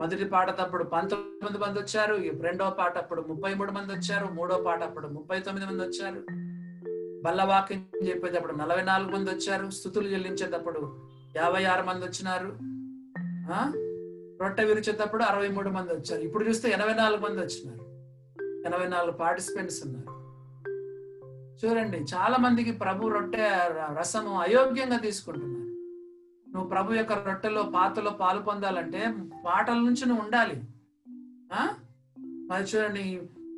[0.00, 2.14] మొదటి పాట తప్పుడు పంతొమ్మిది మంది వచ్చారు.
[2.14, 4.26] ఈ రెండో పాట అప్పుడు ముప్పై మూడు మంది వచ్చారు.
[4.32, 6.22] మూడో పాట అప్పుడు ముప్పై తొమ్మిది మంది వచ్చారు.
[7.24, 9.70] బల్లవాక్యం చెప్పేటప్పుడు నలభై నాలుగు మంది వచ్చారు.
[9.70, 10.98] స్థుతులు చెల్లించేటప్పుడు
[11.36, 12.71] యాభై ఆరు మంది వచ్చినారు.
[14.40, 16.22] రొట్టె విరిచేటప్పుడు అరవై మూడు మంది వచ్చారు.
[16.22, 17.82] ఇప్పుడు చూస్తే ఎనభై నాలుగు మంది వచ్చినారు.
[18.66, 20.22] ఎనభై నాలుగు పార్టిసిపెంట్స్ ఉన్నారు.
[21.66, 25.62] చూడండి చాలా మందికి ప్రభు రొట్టె ర- రసము అయోగ్యంగా తీసుకుంటున్నారు.
[26.50, 29.14] నువ్వు ప్రభు యొక్క రొట్టెలో పాతలో పాలు పొందాలంటే
[29.46, 30.62] పాటల నుంచి నువ్వు ఉండాలి.
[32.22, 33.00] మరి చూడండి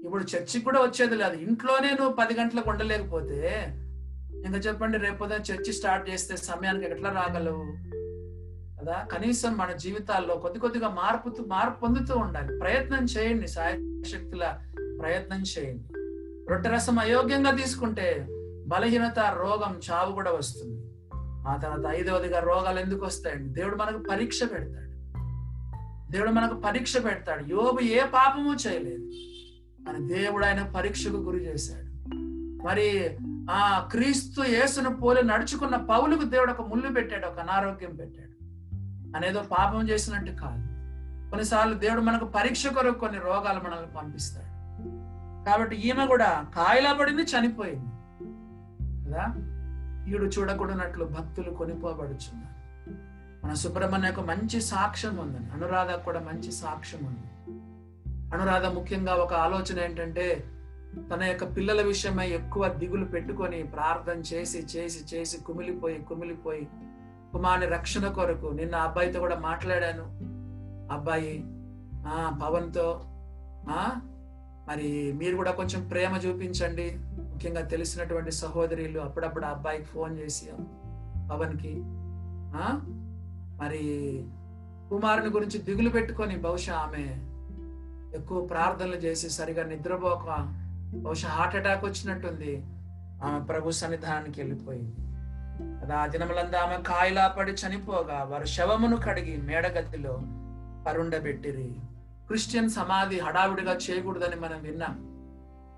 [0.05, 1.35] ఇప్పుడు చర్చికి కూడా వచ్చేది లేదు.
[1.35, 3.65] ఇంట్లోనే నువ్వు పది గంటలకు ఉండలేకపోతే
[4.47, 7.95] ఇంకా చెప్పండి రేపు చర్చి స్టార్ట్ చేస్తే సమయానికి ఎట్లా రాగలవు?
[8.85, 9.07] కదా?
[9.13, 12.59] కనీసం మన జీవితాల్లో కొద్ది కొద్దిగా మార్పు మార్పు పొందుతూ ఉండాలి.
[12.59, 13.49] ప్రయత్నం చేయండి
[14.09, 14.59] శక్తుల
[15.01, 15.85] ప్రయత్నం చేయండి.
[16.51, 18.27] రొట్టె రసం అయోగ్యంగా తీసుకుంటే
[18.67, 20.85] బలహీనత రోగం చావు కూడా వస్తుంది.
[21.49, 23.49] ఆ తర్వాత ఐదవదిగా రోగాలు ఎందుకు వస్తాయండి?
[23.49, 24.85] దేవుడు మనకు పరీక్ష పెడతాడు.
[26.13, 27.45] దేవుడు మనకు పరీక్ష పెడతాడు.
[27.45, 29.11] యోబు ఏ పాపము చేయలేదు.
[29.89, 31.85] అని దేవుడు ఆయన పరీక్షకు గురి చేశాడు.
[32.65, 33.17] మరి
[33.51, 38.34] ఆ క్రీస్తు యేసును పోలి నడుచుకున్న పౌలకు దేవుడు ఒక ముళ్ళు పెట్టాడు ఒక అనారోగ్యం పెట్టాడు.
[39.15, 40.75] అనేదో పాపం చేసినట్టు కాదు.
[41.31, 44.55] కొన్నిసార్లు దేవుడు మనకు పరీక్ష కొరకు కొన్ని రోగాలు మనల్ని పంపిస్తాడు.
[45.47, 47.87] కాబట్టి ఈమె కూడా కాయలా పడింది చనిపోయింది.
[49.09, 49.35] కదా?
[50.09, 52.55] ఈడు చూడకూడనట్లు భక్తులు కొనిపోబడుచున్నారు.
[53.47, 55.53] మన సుబ్రహ్మణ్యకు మంచి సాక్ష్యం ఉంది.
[55.53, 57.27] అనురాధకు కూడా మంచి సాక్ష్యం ఉంది.
[58.37, 60.45] అనురాధ ముఖ్యంగా ఒక ఆలోచన ఏంటంటే
[61.15, 66.69] తన యొక్క పిల్లల విషయమై ఎక్కువ దిగులు పెట్టుకొని ప్రార్థన చేసి చేసి చేసి కుమిలిపోయి కుమిలిపోయి
[67.35, 70.07] కుమారుని రక్షణ కొరకు నిన్న అబ్బాయితో కూడా మాట్లాడాను.
[70.95, 71.45] అబ్బాయి
[72.07, 73.01] ఆ పవన్తో
[73.69, 74.01] ఆ
[74.69, 76.99] మరి మీరు కూడా కొంచెం ప్రేమ చూపించండి.
[77.33, 80.47] ముఖ్యంగా తెలిసినటువంటి సహోదరులు అప్పుడప్పుడు అబ్బాయికి ఫోన్ చేసి
[81.31, 81.75] పవన్కి
[82.57, 82.67] ఆ
[83.61, 83.83] మరి
[84.91, 87.05] కుమారుని గురించి దిగులు పెట్టుకొని బహుశా ఆమె
[88.17, 90.27] ఎక్కువ ప్రార్థనలు చేసి సరిగా నిద్రపోక
[90.95, 92.53] బహుశా హార్ట్ అటాక్ వచ్చినట్టుంది.
[93.25, 95.04] ఆమె ప్రభు సన్నిధానానికి వెళ్ళిపోయింది.
[95.63, 100.21] కదా ఆ దినములంతా ఆమె కాయలా పడి చనిపోగా వారు శవమును కడిగి మేడగదిలో
[100.87, 101.75] పరుండబెట్టిరి.
[102.27, 105.15] క్రిస్టియన్ సమాధి హడావిడిగా చేయకూడదని మనం విన్నాం.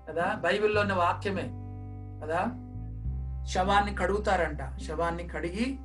[0.09, 0.35] కదా?
[0.39, 1.49] బైబిల్లోని వాక్యమే.
[2.23, 2.45] కదా?
[3.47, 4.79] శవాన్ని కడుగుతారంట.
[4.87, 5.77] శవాన్ని కడిగి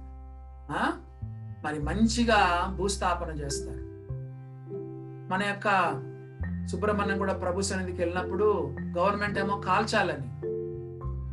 [0.70, 0.92] ఆ?
[1.64, 3.92] మరి మంచిగా భూస్థాపన చేస్తారు.
[5.32, 5.68] మన యొక్క
[6.70, 10.61] సుబ్రహ్మణ్యం కూడా ప్రభు సన్నిధికి వెళ్ళినప్పుడు గవర్నమెంట్ ఏమో కాల్చాలని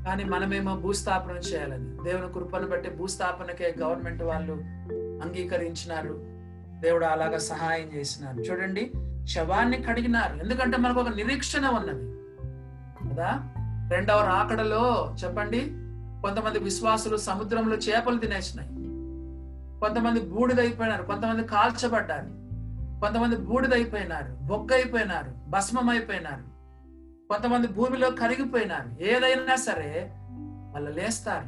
[0.06, 2.04] కానీ మనమేమో భూస్థాపన చేయాలని.
[2.04, 4.54] దేవుని కృపను బట్టి భూస్థాపనకే గవర్నమెంట్ వాళ్ళు
[4.94, 6.26] అంగీకరించినారు.
[6.82, 8.38] దేవుడు అలాగా సహాయం చేసినారు.
[8.38, 8.92] చూడండి
[9.28, 10.40] శవాన్ని కడిగినారు.
[10.40, 12.20] ఎందుకంటే మనకు ఒక నిరీక్షణ ఉన్నది.
[13.10, 13.40] కదా?
[13.92, 15.60] రెండవ రాకడలో చెప్పండి
[16.22, 18.70] కొంతమంది విశ్వాసులు సముద్రంలో చేపలు తినేసినాయి.
[19.80, 21.04] కొంతమంది బూడిదైపోయినారు.
[21.04, 22.26] కొంతమంది కాల్చబడ్డారు.
[23.02, 24.38] కొంతమంది బూడిదైపోయినారు.
[24.42, 25.50] బొగ్గైపోయినారు.
[25.50, 26.49] భస్మం అయిపోయినారు
[27.30, 29.04] కొంతమంది భూమిలో కరిగిపోయినారు.
[29.04, 30.10] ఏదైనా సరే
[30.74, 31.46] వాళ్ళు లేస్తారు.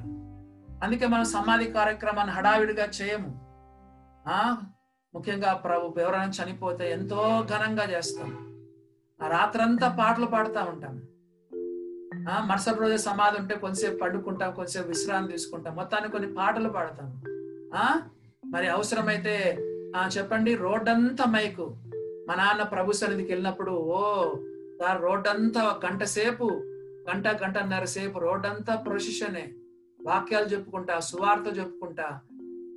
[0.85, 3.39] అందుకే మనం సమాధి కార్యక్రమాన్ని హడావిడిగా చేయము.
[4.27, 4.57] ఆ?
[5.15, 8.29] ముఖ్యంగా ప్రభు ఎవరైనా చనిపోతే ఎంతో ఘనంగా చేస్తాం.
[9.23, 11.01] ఆ రాత్రంతా పాటలు పాడుతూ ఉంటాం.
[12.29, 12.45] ఆ?
[12.45, 15.75] మరుసటి రోజు సమాధి ఉంటే కొంతసేపు పడుకుంటాం కొంతసేపు విశ్రాంతి తీసుకుంటాం.
[15.75, 17.21] మొత్తానికి కొన్ని పాటలు పాడతాం.
[17.75, 18.01] ఆ?
[18.45, 19.57] మరి అవసరమైతే
[19.95, 21.77] ఆ చెప్పండి రోడ్డంతా మైకు.
[22.27, 24.33] మా నాన్న ప్రభు సన్నిధికి వెళ్ళినప్పుడు ఓ
[24.81, 26.63] సార్ రోడ్డంతా గంట సేపు
[27.09, 29.53] గంట గంటన్నర సేపు రోడ్డంతా ప్రొసిషనే.
[30.05, 32.19] వాక్యాలు చెప్పుకుంటా సువార్త చెప్పుకుంటా.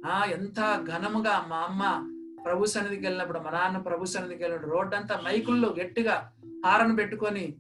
[0.07, 2.11] ఆ ఎంత ఘనముగా మా అమ్మ
[2.44, 6.32] ప్రభు సన్నిధికి వెళ్ళినప్పుడు మా నాన్న ప్రభు సన్నిధికి వెళ్ళినప్పుడు రోడ్డంతా మైకుల్లో గట్టిగా
[6.66, 7.57] హారను పెట్టుకొని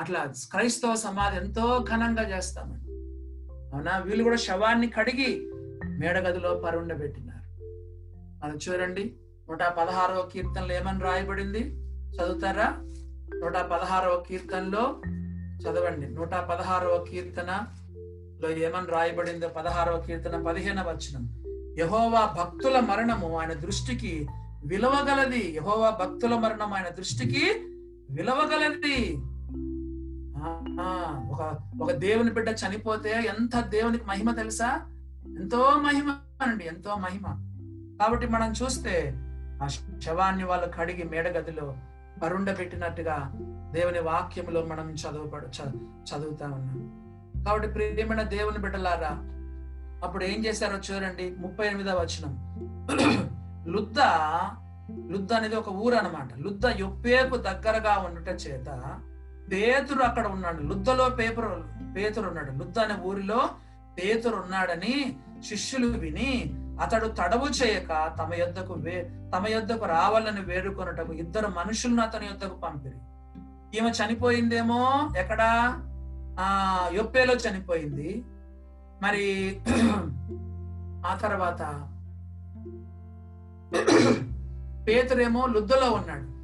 [0.00, 2.90] అట్లా క్రైస్తవ సమాధి ఎంతో ఘనంగా చేస్తామండి.
[3.74, 3.98] అవునా?
[3.98, 5.50] వీళ్ళు కూడా శవాన్ని కడిగి
[5.86, 7.62] మేడగదిలో పరుండబెట్టినారు.
[8.44, 9.16] మనం చూడండి
[9.48, 11.60] నూట పదహారవ కీర్తనలు ఏమని రాయబడింది?
[12.16, 12.93] చదువుతారా?
[13.42, 14.84] నూట పదహారవ కీర్తనలో
[15.62, 16.06] చదవండి.
[16.08, 21.24] నూట పదహారవ కీర్తనలో ఏమని రాయబడిందో పదహారవ కీర్తన పదిహేనవ వచనం.
[21.78, 24.28] యహోవా భక్తుల మరణము ఆయన దృష్టికి
[24.64, 25.52] విలువగలది.
[25.56, 27.44] యహోవా భక్తుల మరణం ఆయన దృష్టికి
[28.10, 28.98] విలువగలది.
[31.32, 31.42] ఒక
[31.82, 34.70] ఒక దేవుని బిడ్డ చనిపోతే ఎంత దేవునికి మహిమ తెలుసా?
[35.40, 36.08] ఎంతో మహిమ
[36.42, 37.26] అండి ఎంతో మహిమ.
[38.00, 38.94] కాబట్టి మనం చూస్తే
[39.62, 39.66] ఆ
[40.06, 41.74] శవాన్ని వాళ్ళు కడిగి మేడగదిలో
[42.22, 43.16] పరుండబెట్టినట్టుగా
[43.72, 46.80] దేవుని వాక్యంలో మనం చదువుపడు చదువుతా ఉన్నాం.
[47.44, 49.12] కాబట్టి ప్రియమైన దేవుని బిడ్డలారా
[50.06, 52.32] అప్పుడు ఏం చేశారో చూడండి ముప్పై ఎనిమిదవ వచనం.
[53.72, 54.00] లుద్ద
[55.10, 58.68] లుద్ద అనేది ఒక ఊరు అనమాట లుద్ద యొప్పేపు దగ్గరగా ఉండట చేత
[59.52, 60.62] పేతురు అక్కడ ఉన్నాడు.
[60.62, 61.64] లుద్దలో పేపరు
[61.96, 62.50] పేతురు ఉన్నాడు.
[62.50, 63.40] లుద్ద అనే ఊరిలో
[63.98, 65.16] పేతురు ఉన్నాడని
[65.48, 66.30] శిష్యులు విని
[66.80, 72.96] అతడు తడవు చేయక తమ యొద్దకు వే తమ యొద్దకు రావాలని వేడుకొనటకు ఇద్దరు మనుషులను అతని యొద్దకు పంపిరి.
[73.78, 75.80] ఈమె చనిపోయిందేమో ఎక్కడా?
[76.40, 76.48] ఆ
[76.92, 78.24] యొప్పేలో చనిపోయింది.
[79.02, 79.60] మరి
[81.06, 81.88] ఆ తర్వాత
[84.86, 86.34] పేతురేమో లుద్దలో ఉన్నాడు.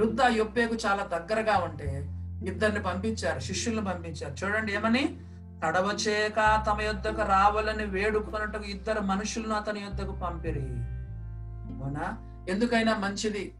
[0.00, 2.08] లుద్ద యొప్పేకు చాలా దగ్గరగా ఉంటే
[2.46, 4.44] ఇద్దరిని పంపించారు శిష్యుల్ని పంపించారు.
[4.44, 5.20] చూడండి ఏమని?
[5.64, 10.60] తడవచేక తమ యొద్దకు రావాలని వేడుకొనుటకు ఇద్దరు మనుషులను అతని యొద్దకు పంపిరి.
[10.60, 12.18] అవునా?
[12.48, 13.54] ఎందుకైనా మంచిది.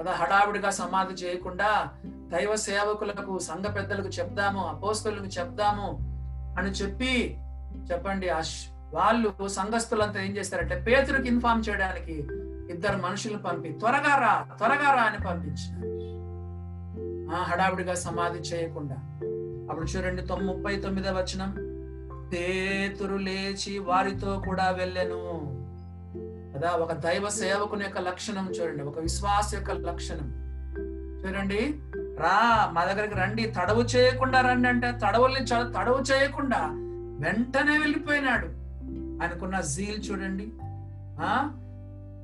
[0.00, 5.98] కదా హడావిడిగా సమాధి చేయకుండా దైవ సేవకులకు సంఘ పెద్దలకు చెప్దాము అపోస్తులకు చెప్దాము
[6.58, 7.38] అని చెప్పి
[7.92, 8.30] చెప్పండి.
[8.92, 12.12] వాళ్ళు సంఘస్థులంతా ఏం చేస్తారంటే పేతురికి ఇన్ఫార్మ్ చేయడానికి
[12.72, 15.86] ఇద్దరు మనుషులు పంపి త్వరగా రా త్వరగా రా అని పంపించారు
[17.34, 19.05] ఆ హడావిడిగా సమాధి చేయకుండా.
[19.70, 21.50] అప్పుడు చూడండి ముప్పై తొమ్మిదవ వచనం.
[22.32, 25.22] పేతురు లేచి వారితో కూడా వెళ్ళెను.
[26.56, 30.28] కదా ఒక దైవ సేవకుని యొక్క లక్షణం చూడండి ఒక విశ్వాస యొక్క లక్షణం.
[31.22, 31.74] చూడండి
[32.18, 36.60] రా మా దగ్గరికి రండి తడవు చేయకుండా రండి అంటే తడవల్ని తడవు చేయకుండా
[37.20, 38.46] వెంటనే వెళ్ళిపోయినాడు.
[39.22, 40.52] ఆయనకున్న జీల్ చూడండి.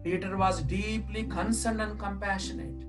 [0.05, 2.87] Peter was deeply concern and compassionate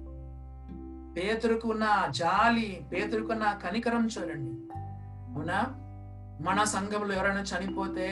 [1.16, 1.86] పేతురుకున్న
[2.16, 4.54] జాలి పేతురుకున్న కనికరం చూడండి.
[5.30, 5.60] అవునా?
[6.42, 8.08] మన సంఘంలో ఎవరైనా చనిపోతే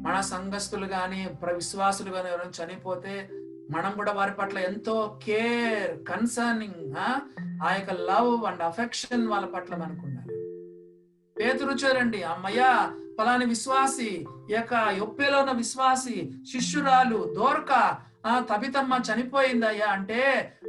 [0.00, 3.14] మన సంఘస్థులు కానీ ప్ర విశ్వాసులు కానీ ఎవరైనా చనిపోతే
[3.70, 7.08] మనం కూడా వారి పట్ల ఎంతో కేర్ కన్సర్నింగ్ ఆ?
[7.72, 10.34] యొక్క లవ్ అండ్ అఫెక్షన్ వాళ్ళ పట్ల మనకు ఉండాలి
[11.36, 12.62] పేతురు చూడండి అమ్మయ్య
[13.18, 14.10] ఫలాని విశ్వాసి
[14.50, 16.16] యొక్క యొప్పేలో ఉన్న విశ్వాసి
[16.52, 17.72] శిష్యురాలు దోర్క
[18.26, 20.20] ఆ తబితమ్మ చనిపోయిందయ్యా అంటే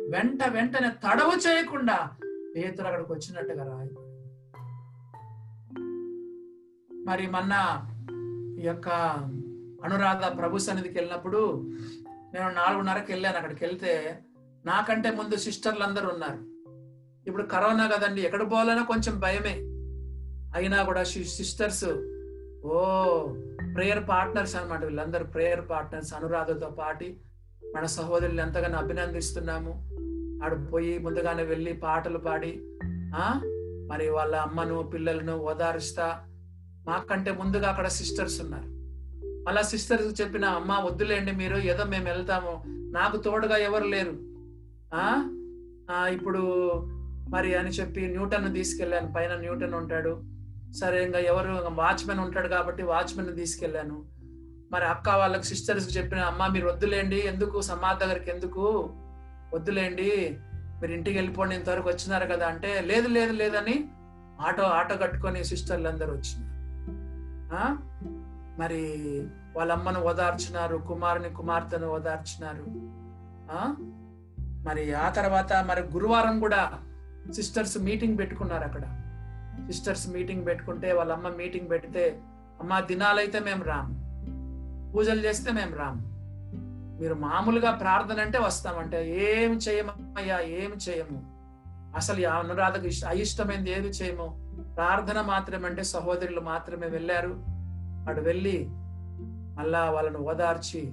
[0.09, 2.11] వెంట వెంటనే తడవు చేయకుండా
[2.55, 3.93] పేతురు అక్కడికి వచ్చినట్టుగా రాయి
[7.05, 7.53] మరి మొన్న
[8.59, 8.89] ఈ యొక్క
[9.83, 11.41] అనురాధ ప్రభు సన్నిధికి వెళ్ళినప్పుడు
[12.33, 14.19] నేను నాలుగున్నరకి వెళ్ళాను అక్కడికి వెళ్తే
[14.65, 16.39] నాకంటే ముందు సిస్టర్లు అందరూ ఉన్నారు.
[17.29, 19.55] ఇప్పుడు కరోనా కదండి ఎక్కడ పోవాలన్నా కొంచెం భయమే.
[20.59, 21.85] అయినా కూడా సిస్టర్స్
[22.65, 22.77] ఓ
[23.75, 27.17] ప్రేయర్ పార్ట్నర్స్ అనమాట వీళ్ళందరూ ప్రేయర్ పార్ట్నర్స్ అనురాధతో పాటి
[27.75, 29.87] మన సహోదరులు ఎంతగానో అభినందిస్తున్నాము.
[30.43, 32.61] ఆడు పోయి ముందుగానే వెళ్ళి పాటలు పాడి
[33.15, 33.41] ఆ?
[33.89, 36.23] మరి వాళ్ళ అమ్మను పిల్లలను ఓదారుస్తా.
[36.87, 38.77] మాకంటే ముందుగా అక్కడ సిస్టర్స్ ఉన్నారు.
[39.49, 42.63] అలా సిస్టర్స్ చెప్పిన అమ్మ వద్దులేండి మీరు ఏదో మేము వెళ్తాము.
[42.67, 44.17] నాకు తోడుగా ఎవరు లేరు.
[44.93, 46.71] ఆ, ఇప్పుడు
[47.29, 49.13] మరి అని చెప్పి న్యూటన్ తీసుకెళ్ళాను.
[49.15, 50.23] పైన న్యూటన్ ఉంటాడు.
[50.81, 54.16] సరే ఇంకా ఎవరు వాచ్మెన్ ఉంటాడు కాబట్టి వాచ్మెన్ తీసుకెళ్ళాను.
[54.71, 57.61] మరి అక్క వాళ్ళకి సిస్టర్స్ చెప్పిన అమ్మ మీరు వద్దులేండి ఎందుకు?
[57.61, 58.93] సమాధి దగ్గరికి ఎందుకు?
[59.53, 60.39] వద్దులేండి
[60.81, 63.89] మీరు ఇంటికి వెళ్ళిపోండి ఇంతవరకు వచ్చినారు కదా అంటే లేదు లేదు లేదని
[64.41, 66.47] ఆటో ఆటో కట్టుకొని సిస్టర్లు అందరూ వచ్చినారు.
[68.59, 68.81] మరి
[69.57, 72.65] వాళ్ళ అమ్మను ఓదార్చినారు కుమారుని కుమార్తెను ఓదార్చినారు.
[74.67, 76.71] మరి ఆ తర్వాత మరి గురువారం కూడా
[77.33, 78.83] సిస్టర్స్ మీటింగ్ పెట్టుకున్నారు అక్కడ.
[79.65, 82.21] సిస్టర్స్ మీటింగ్ పెట్టుకుంటే వాళ్ళ అమ్మ మీటింగ్ పెడితే
[82.61, 84.06] అమ్మ దినాలైతే మేము రాము.
[84.97, 86.17] పూజలు చేస్తే మేము రాము.
[87.01, 91.37] మీరు మామూలుగా ప్రార్థన అంటే వస్తామంటే ఏం చేయమయ్యా ఏం చేయము.
[91.95, 94.53] అసలు అనురాధకు ఇష్ట అయిష్టమైంది ఏది చేయము?
[94.75, 97.43] ప్రార్థన మాత్రమంటే అంటే సహోదరులు మాత్రమే వెళ్ళారు.
[98.09, 98.65] అటు వెళ్ళి
[99.59, 100.91] మళ్ళా వాళ్ళను ఓదార్చి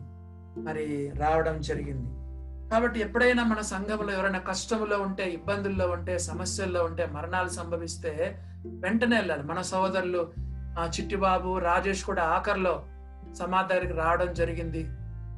[0.56, 2.24] మరి రావడం జరిగింది.
[2.70, 9.42] కాబట్టి ఎప్పుడైనా మన సంఘంలో ఎవరైనా కష్టంలో ఉంటే ఇబ్బందుల్లో ఉంటే సమస్యల్లో ఉంటే మరణాలు సంభవిస్తే వెంటనే వెళ్ళాలి.
[9.42, 10.32] మన సహోదరులు
[10.78, 12.82] ఆ చిట్టిబాబు రాజేష్ కూడా ఆఖరిలో
[13.34, 14.88] సమాధి దగ్గరికి రావడం జరిగింది.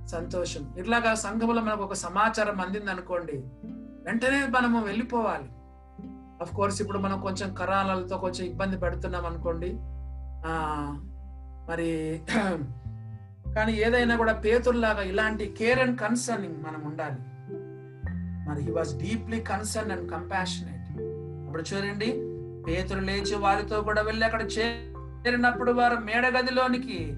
[0.07, 0.74] సంతోషం.
[0.78, 3.32] ఇట్లాగా సంఘంలో మనకు ఒక సమాచారం అందింది అనుకోండి
[4.07, 5.49] వెంటనే మనము వెళ్ళిపోవాలి.
[6.40, 9.70] అఫ్ కోర్స్ ఇప్పుడు మనం కొంచెం కరాలతో కొంచెం ఇబ్బంది పెడుతున్నాం అనుకోండి.
[10.47, 10.55] ఆ
[11.68, 12.20] మరి
[13.55, 17.16] కానీ ఏదైనా కూడా పేతుల్లాగా ఇలాంటి కేర్ అండ్ కన్సర్నింగ్ మనం ఉండాలి.
[18.49, 21.03] మరి he was deeply concern and compassionate
[21.47, 22.07] అప్పుడు చూడండి
[22.62, 27.16] పేతులు లేచి వారితో కూడా వెళ్ళి అక్కడ చేరినప్పుడు వారు మేడగదిలోనికి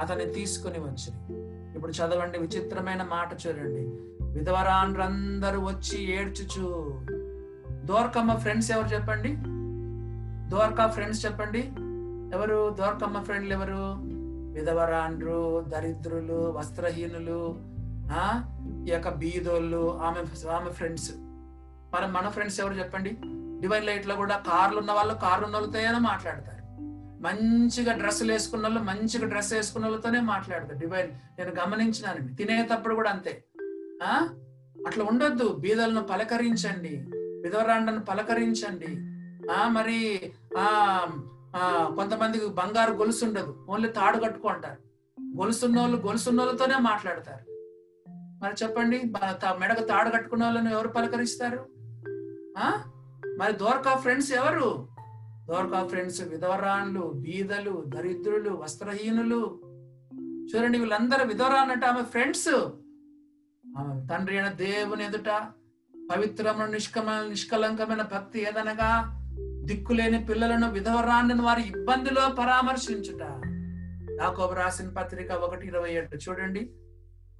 [0.00, 1.36] అతన్ని తీసుకుని వచ్చి
[1.76, 3.90] ఇప్పుడు చదవండి విచిత్రమైన మాట చూడండి.
[4.38, 7.00] విధవరాండ్రందరూ వచ్చి ఏడ్చుచు.
[7.84, 9.36] దోర్కమ్మ ఫ్రెండ్స్ ఎవరు చెప్పండి?
[10.50, 11.72] దోర్కా ఫ్రెండ్స్ చెప్పండి.
[12.36, 12.70] ఎవరు?
[12.70, 13.96] దోర్కమ్మ ఫ్రెండ్లు ఎవరు?
[14.60, 17.56] విధవరాండ్రు దరిద్రులు వస్త్రహీనులు
[18.12, 18.42] ఆ?
[18.88, 21.10] ఈ యొక్క బీదోళ్ళు ఆమె ఆమె ఫ్రెండ్స్
[21.94, 23.16] మరి మన ఫ్రెండ్స్ ఎవరు చెప్పండి?
[23.60, 26.55] డివైన్ లైట్లో కూడా కార్లు ఉన్న వాళ్ళు కార్లు ఉన్న వాళ్ళతోనే మాట్లాడతారు.
[27.20, 31.52] మంచిగా డ్రెస్సులు వేసుకున్న వాళ్ళు మంచిగా డ్రెస్ వేసుకున్న వాళ్ళతోనే మాట్లాడతారు డివైన్ నేను.
[31.60, 33.44] గమనించినానండి తినేటప్పుడు కూడా అంతే.
[34.02, 34.28] ఆ?
[34.86, 35.56] అట్లా ఉండొద్దు.
[35.60, 37.04] బీదలను పలకరించండి.
[37.16, 38.86] విధవరాండను పలకరించండి.
[39.52, 39.68] ఆ?
[39.68, 41.08] మరి ఆ
[41.96, 43.66] కొంతమందికి బంగారు గొలుసు ఉండదు.
[43.68, 44.78] ఓన్లీ తాడు కట్టుకుంటారు
[45.40, 47.56] గొలుసున్న వాళ్ళు గొలుసున్న వాళ్ళతోనే మాట్లాడతారు.
[48.42, 49.02] మరి చెప్పండి
[49.58, 51.66] మెడకు తాడు కట్టుకున్న వాళ్ళని ఎవరు పలకరిస్తారు?
[52.58, 52.82] ఆ?
[53.38, 54.95] మరి దోర్కా ఫ్రెండ్స్ ఎవరు?
[55.48, 59.60] దోర్కా ఫ్రెండ్స్ విధవరాన్లు బీదలు దరిద్రులు వస్త్రహీనులు.
[60.46, 62.48] చూడండి వీళ్ళందరూ విధవరాన్ అంటే ఆమె ఫ్రెండ్స్.
[63.78, 65.48] ఆమె తండ్రి అయిన దేవుని ఎదుట
[66.12, 69.12] పవిత్రమైన నిష్కమ నిష్కలంకమైన భక్తి ఏదనగా
[69.64, 73.22] దిక్కులేని పిల్లలను విధవరాన్ని వారి ఇబ్బందిలో పరామర్శించుట.
[74.22, 76.16] యాకోబు రాసిన పత్రిక ఒకటి ఇరవై ఏడు.
[76.16, 76.70] చూడండి.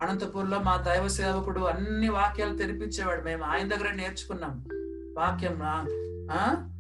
[0.03, 3.23] అనంతపూర్లో మా దైవ సేవకుడు అన్ని వాక్యాలు తెరిపించేవాడు.
[3.23, 4.65] మేము ఆయన దగ్గర నేర్చుకున్నాం.
[5.19, 5.63] వాక్యం
[6.33, 6.73] ఆ?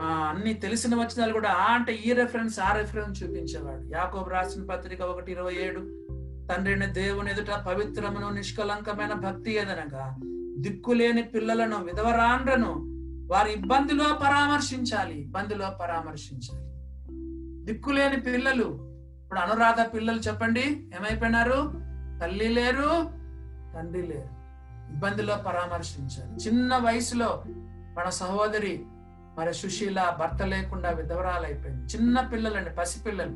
[0.00, 3.94] అన్ని తెలిసిన వచనాలు కూడా ఆ అంటే ఈ రెఫరెన్స్ ఆ రెఫరెన్స్ చూపించేవాడు.
[3.94, 5.80] యాకోబు రాసిన పత్రిక ఒకటి ఇరవై ఏడు
[6.52, 10.16] తండ్రిని దేవుని ఎదుట పవిత్రమును నిష్కలంకమైన భక్తి ఏదనగా
[10.58, 12.72] దిక్కులేని పిల్లలను విధవరాండ్రను
[13.32, 16.66] వారి ఇబ్బందిలో పరామర్శించాలి ఇబ్బందిలో పరామర్శించాలి.
[17.64, 21.72] దిక్కులేని పిల్లలు ఇప్పుడు అనురాధ పిల్లలు చెప్పండి ఏమైపోయినారు?
[22.22, 23.10] తల్లి లేరు
[23.74, 24.42] తండ్రి లేరు.
[24.92, 26.36] ఇబ్బందిలో పరామర్శించాలి.
[26.36, 27.42] చిన్న వయసులో
[27.98, 28.84] మన సహోదరి
[29.38, 31.94] మరి సుశీల భర్త లేకుండా విధవరాలైపోయింది.
[31.94, 33.30] చిన్న పిల్లలండి పసిపిల్లలు.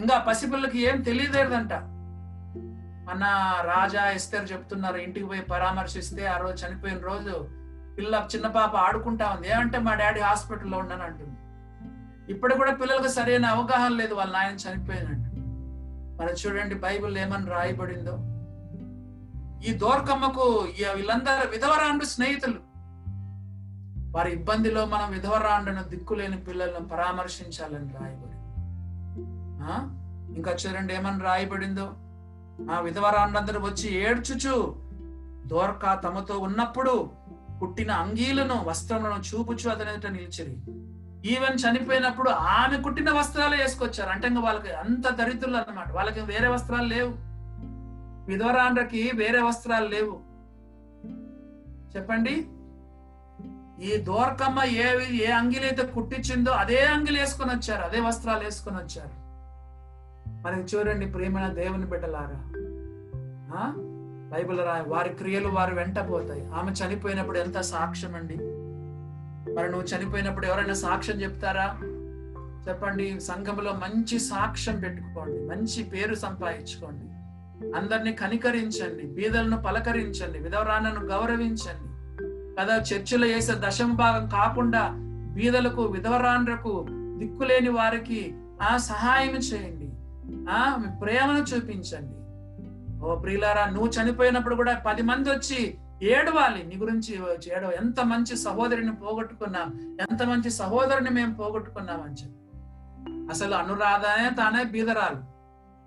[0.00, 1.72] ఇంకా పసిపిల్లలకి ఏం తెలియదేదంట.
[3.10, 3.24] మన
[3.62, 7.48] రాజా ఎస్తేర్ చెప్తున్నారు ఇంటికి పోయి పరామర్శిస్తే ఆ రోజు చనిపోయిన రోజు
[7.98, 9.52] పిల్ల చిన్న పాప ఆడుకుంటా ఉంది.
[9.52, 11.36] ఏమంటే మా డాడీ హాస్పిటల్లో ఉన్నాను అంటుంది.
[12.32, 15.32] ఇప్పుడు కూడా పిల్లలకు సరైన అవగాహన లేదు వాళ్ళ నాయన చనిపోయినట్టు.
[16.22, 18.18] మరి చూడండి బైబిల్ ఏమని రాయబడిందో.
[19.66, 22.71] ఈ దోర్కమ్మకు వీళ్ళందరూ విధవరాండు స్నేహితులు.
[24.14, 28.32] వారి ఇబ్బందిలో మనం విధవరాండను దిక్కులేని పిల్లలను పరామర్శించాలని రాయబడి
[30.36, 31.92] ఇంకా చూడండి ఏమని రాయబడిందో?
[32.72, 34.76] ఆ విధవరాండందరూ వచ్చి ఏడ్చుచు
[35.46, 37.10] దోర్క తమతో ఉన్నప్పుడు
[37.62, 40.56] పుట్టిన అంగీలను వస్త్రములను చూపుచు అతని నిలిచిరి.
[41.34, 44.10] ఈవెన్ చనిపోయినప్పుడు ఆమె కుట్టిన వస్త్రాలు వేసుకొచ్చారు.
[44.10, 47.14] అంటే ఇంకా వాళ్ళకి అంత దరిద్రులు అనమాట వాళ్ళకి వేరే వస్త్రాలు లేవు.
[48.32, 50.20] విధవరాండ్రకి వేరే వస్త్రాలు లేవు.
[51.96, 52.46] చెప్పండి.
[53.80, 59.22] ఈ దోర్కమ్మ ఏ ఏ అంగిలైతే కుట్టించిందో అదే అంగిలి వేసుకొని వచ్చారు అదే వస్త్రాలు వేసుకొని వచ్చారు.
[60.42, 62.52] మరి చూడండి ప్రేమైన దేవుని బిడ్డలారా.
[64.32, 66.46] బైబిల్ రా వారి క్రియలు వారు వెంట పోతాయి.
[66.46, 68.36] ఆమె చనిపోయినప్పుడు ఎంత సాక్ష్యం అండి?
[69.52, 71.78] మరి నువ్వు చనిపోయినప్పుడు ఎవరైనా సాక్ష్యం చెప్తారా?
[72.68, 77.06] చెప్పండి సంఘంలో మంచి సాక్ష్యం పెట్టుకోండి మంచి పేరు సంపాదించుకోండి.
[77.76, 81.91] అందరినీ కనికరించండి బీదలను పలకరించండి విధవరాలను గౌరవించండి.
[82.60, 84.90] కదా చర్చిలో వేసే దశం భాగం కాకుండా
[85.34, 89.88] బీదలకు విధవరాన్లకు దిక్కులేని వారికి ఆ సహాయం చేయండి.
[90.50, 92.22] ఆ ప్రేమను చూపించండి.
[93.04, 96.64] ఓ ప్రియులారా నువ్వు చనిపోయినప్పుడు కూడా పది మంది వచ్చి ఏడవాలి.
[96.64, 97.20] నీ గురించి
[97.56, 102.58] ఏడవ ఎంత మంచి సహోదరిని పోగొట్టుకున్నాం ఎంత మంచి సహోదరుని మేము పోగొట్టుకున్నాం అని చెప్పి.
[103.30, 105.32] అసలు అనురాధనే తానే బీదరాలు.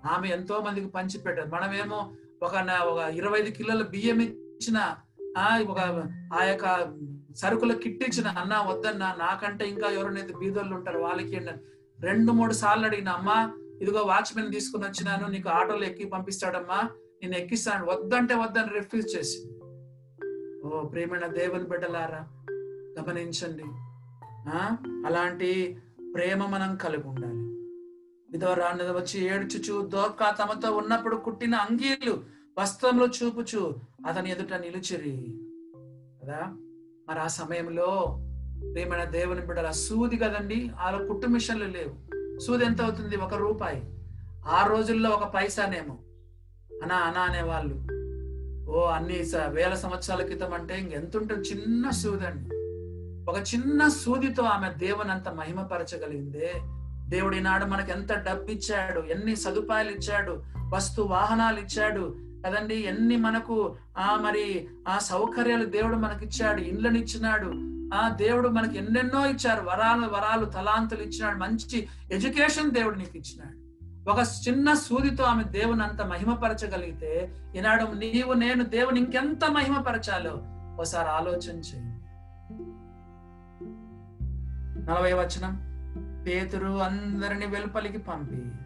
[0.08, 1.48] ఆమె ఎంతో మందికి పంచిపెట్టారు.
[1.48, 2.10] మనమేమో
[2.42, 4.94] ఒక ఒక ఇరవై ఐదు కిలోల బియ్యం ఇచ్చిన
[5.64, 5.80] ఒక
[6.32, 6.66] ఆ యొక్క
[7.34, 11.40] సరుకుల కిట్టించిన అన్న వద్దన్నా నాకంటే ఇంకా ఎవరైనా బీదోళ్ళు ఉంటారు వాళ్ళకి
[12.00, 16.90] రెండు మూడు సార్లు అడిగిన అమ్మా ఇదిగో వాచ్మెన్ తీసుకుని వచ్చినాను నీకు ఆటోలో ఎక్కి పంపిస్తాడమ్మా
[17.22, 19.38] నేను ఎక్కిస్తాను వద్దంటే వద్దని రిఫ్యూజ్ చేసి.
[20.64, 22.26] ఓ ప్రేమైన దేవుని బిడ్డలారా
[23.00, 23.64] గమనించండి.
[24.48, 24.76] ఆ?
[25.06, 25.78] అలాంటి
[26.14, 27.42] ప్రేమ మనం కలిగి ఉండాలి.
[28.32, 33.74] విధవరాన్నది వచ్చి ఏడ్చుచు దోర్కా తమతో ఉన్నప్పుడు కుట్టిన అంగీలు వస్త్రంలో చూపుచు
[34.06, 35.40] అతని ఎదుట నిలుచిరి.
[36.24, 36.40] కదా?
[37.08, 38.18] మరి ఆ సమయంలో
[38.72, 42.38] ప్రేమైన దేవుని బిడ్డల సూది కదండి వాళ్ళ కుట్టు మిషన్లు లేవు.
[42.38, 43.16] సూది ఎంత అవుతుంది?
[43.16, 43.82] ఒక రూపాయి.
[44.46, 45.98] ఆ రోజుల్లో ఒక పైసానేమో
[46.82, 47.86] అనా అనా అనేవాళ్ళు.
[48.70, 52.56] ఓ అన్ని స- వేల సంవత్సరాల క్రితం అంటే ఇంకెంత చిన్న సూది అండి
[53.30, 56.54] ఒక చిన్న సూదితో ఆమె దేవుని అంత మహిమపరచగలిగిందే.
[57.08, 60.42] దేవుడి నాడు మనకు ఎంత డబ్బు ఇచ్చాడు ఎన్ని సదుపాయాలు ఇచ్చాడు
[60.74, 62.74] వస్తు వాహనాలు ఇచ్చాడు కదండి?
[62.74, 67.52] ఎన్ని మనకు ఆ మరి ఆ సౌకర్యాలు దేవుడు మనకిచ్చాడు ఇండ్లను ఇచ్చినాడు
[67.94, 69.60] ఆ దేవుడు మనకి ఎన్నెన్నో ఇచ్చారు.
[69.60, 71.38] వరాలు వరాలు తలాంతులు ఇచ్చినాడు.
[71.38, 73.66] మంచి ఎడ్యుకేషన్ దేవుడు నీకు ఇచ్చినాడు
[74.10, 74.18] ఒక
[74.48, 80.30] చిన్న సూదితో ఆమె దేవుని అంత మహిమపరచగలిగితే ఈనాడు నీవు నేను దేవుని ఇంకెంత మహిమపరచాలో
[80.78, 81.84] ఒకసారి ఆలోచన చేయి.
[84.84, 85.66] నలభై వచనం.
[86.26, 88.65] పేతురు అందరిని వెలుపలికి పంపి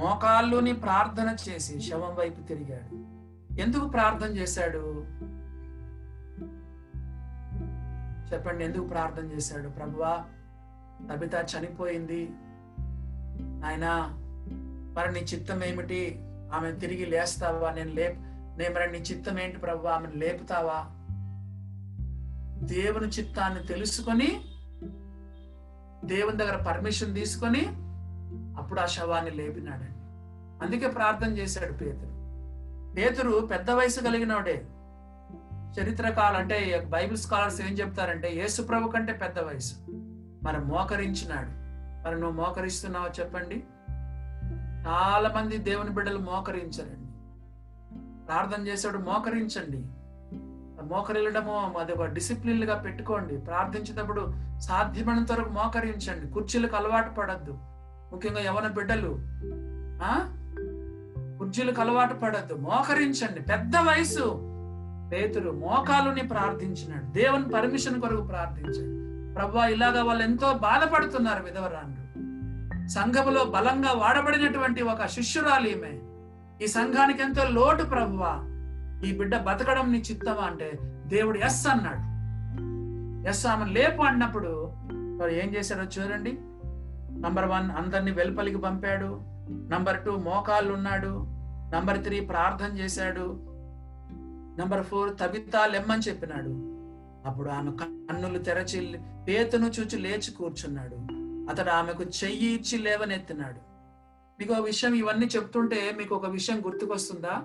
[0.00, 3.20] మోకాళ్ళుని ప్రార్థన చేసి శవం వైపు తిరిగాడు.
[3.60, 5.06] ఎందుకు ప్రార్థన చేశాడు?
[8.32, 9.68] చెప్పండి ఎందుకు ప్రార్థన చేశాడు?
[9.68, 10.24] ప్రభువా
[11.12, 12.30] తబిత చనిపోయింది.
[13.66, 14.16] ఆయన
[14.96, 16.20] మరి నీ చిత్తం ఏమిటి?
[16.54, 17.70] ఆమె తిరిగి లేస్తావా?
[17.70, 18.18] నేను లేప్
[18.58, 20.86] నేను మరి నీ చిత్తం ఏంటి ప్రభు ఆమెను లేపుతావా?
[22.66, 24.44] దేవుని చిత్తాన్ని తెలుసుకొని
[26.04, 27.89] దేవుని దగ్గర పర్మిషన్ తీసుకొని
[28.58, 30.00] అప్పుడు ఆ శవాన్ని లేపినాడండి
[30.64, 32.20] అందుకే ప్రార్థన చేశాడు పేతురు.
[32.94, 34.66] పేతురు పెద్ద వయసు కలిగినోడే.
[35.80, 39.74] చరిత్రకాలు అంటే బైబిల్ స్కాలర్స్ ఏం చెప్తారంటే యేసు ప్రభు కంటే పెద్ద వయసు.
[40.44, 41.60] మరి మోకరించినాడు.
[42.08, 43.64] మరి నువ్వు మోకరిస్తున్నావా చెప్పండి.
[44.88, 47.10] చాలా మంది దేవుని బిడ్డలు మోకరించరండి.
[48.26, 49.86] ప్రార్థన చేసాడు మోకరించండి.
[50.94, 53.36] మోకరిల్లడము అది ఒక డిసిప్లిన్లుగా పెట్టుకోండి.
[53.36, 56.32] ప్రార్థించేటప్పుడు సాధ్యమైనంత వరకు మోకరించండి.
[56.32, 57.58] కుర్చీలకు అలవాటు పడద్దు.
[58.12, 59.18] ముఖ్యంగా యవన బిడ్డలు
[60.02, 60.36] ఆ?
[61.38, 63.40] కుర్జీలకు అలవాటు పడద్దు మోకరించండి.
[63.40, 64.46] పెద్ద వయసు.
[65.12, 67.04] పేతురు మోకాలుని ప్రార్థించినాడు.
[67.04, 69.00] దేవుని పర్మిషన్ కొరకు ప్రార్థించాడు.
[69.34, 72.00] ప్రభా ఇలాగా వాళ్ళు ఎంతో బాధపడుతున్నారు విధవరాండ్రు.
[72.88, 75.98] సంఘములో బలంగా వాడబడినటువంటి ఒక శిష్యురాలు ఈమె.
[76.64, 78.38] ఈ సంఘానికి ఎంతో లోటు ప్రభువా
[79.04, 82.10] ఈ బిడ్డ బతకడం నీ చిత్తమా అంటే దేవుడు ఎస్ అన్నాడు.
[83.28, 86.38] ఎస్ ఆమె లేపు అన్నప్పుడు వారు ఏం చేశారో చూడండి.
[87.20, 89.20] నంబర్ వన్ అందరిని వెలుపలికి పంపాడు.
[89.68, 91.24] నంబర్ టూ మోకాళ్ళు ఉన్నాడు
[91.74, 93.40] నంబర్ త్రీ ప్రార్థన చేశాడు.
[94.60, 96.50] నంబర్ ఫోర్ తబితా లెమ్మని చెప్పినాడు.
[97.28, 98.98] అప్పుడు ఆమె కన్నులు తెరచి
[99.28, 100.96] పేతును చూచి లేచి కూర్చున్నాడు.
[101.50, 103.60] అతడు ఆమెకు చెయ్యి ఇచ్చి లేవనెత్తినాడు.
[104.38, 107.42] మీకు ఒక విషయం ఇవన్నీ చెప్తుంటే మీకు ఒక విషయం గుర్తుకొస్తుందా?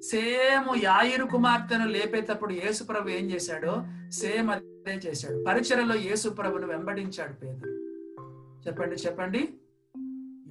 [0.00, 5.44] సేమ్ యాయిరు కుమార్తెను లేపేటప్పుడు యేసుప్రభు ఏం చేశాడో సేమ్ అదే చేశాడు.
[5.48, 7.73] పరిచయలో యేసుప్రభును వెంబడించాడు పేదలు
[8.66, 9.48] చెప్పండి చెప్పండి.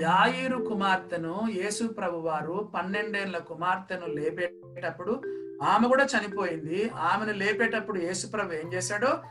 [0.01, 5.21] యాయిరు కుమార్తెను యేసు ప్రభు వారు పన్నెండేళ్ళ కుమార్తెను లేపేటప్పుడు
[5.63, 6.89] ఆమె కూడా చనిపోయింది.
[6.89, 9.23] ఆమెను లేపేటప్పుడు యేసు ప్రభు ఏం చేశాడో?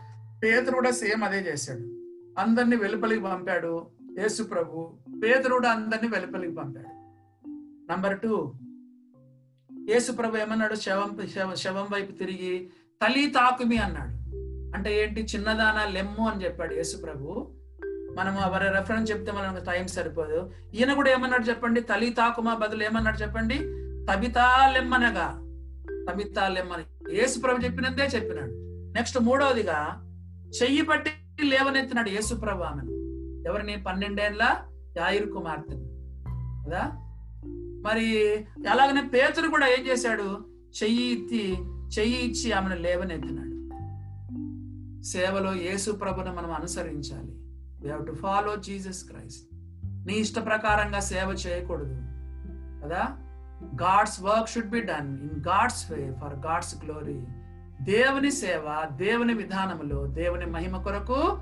[0.43, 1.81] పేదరు కూడా సేమ్ అదే చేశాడు.
[2.39, 3.87] అందరిని వెలుపలికి పంపాడు
[4.19, 4.91] యేసు ప్రభు.
[5.25, 6.89] పేదరు కూడా అందరిని వెలుపలికి పంపాడు.
[7.93, 8.53] నంబర్ టూ
[9.89, 10.75] యేసు ప్రభు ఏమన్నాడు?
[10.75, 12.71] శవం శవ- శవం వైపు తిరిగి
[13.03, 14.23] తలీ తాకుమి అన్నాడు.
[14.77, 15.21] అంటే ఏంటి?
[15.21, 17.62] చిన్నదానా లెమ్ము అని చెప్పాడు యేసు ప్రభు.
[18.17, 20.51] మనం ఎవరి రెఫరెన్స్ చెప్తే మనకు టైం సరిపోదు.
[20.75, 21.81] ఈయన కూడా ఏమన్నాడు చెప్పండి?
[21.81, 23.55] తలి తాకుమా బదులు ఏమన్నాడు చెప్పండి?
[24.13, 25.39] తబితా లెమ్మనగా.
[26.11, 27.17] తబితా లెమ్మని.
[27.17, 28.53] యేసు ప్రభు చెప్పినందే చెప్పినాడు.
[28.97, 30.03] నెక్స్ట్ మూడవదిగా
[30.63, 31.11] చెయ్యి పట్టి
[31.45, 32.91] లేవనెత్తినాడు యేసు ప్రభు ఆమెను.
[33.49, 33.83] ఎవరిని?
[33.83, 34.57] పన్నెండేళ్ళ
[34.97, 35.85] యాయిర్ కుమార్తెను.
[36.69, 36.91] కదా?
[37.85, 38.37] మరి
[38.71, 40.45] అలాగనే పేతురు కూడా ఏం చేశాడు?
[40.83, 41.59] చెయ్యి ఎత్తి
[41.99, 43.53] చెయ్యి ఇచ్చి ఆమెను లేవనెత్తినాడు.
[45.03, 47.42] సేవలో యేసు ప్రభును మనం అనుసరించాలి.
[47.83, 49.49] We have to follow Jesus Christ
[50.07, 51.95] నీ ఇష్ట ప్రకారంగా సేవ చేయకూడదు.
[52.85, 53.19] కదా?
[53.63, 57.27] God's work should be done in God's way for God's glory
[57.81, 61.39] దేవుని సేవ దేవుని విధానములో దేవుని మహిమ కొరకు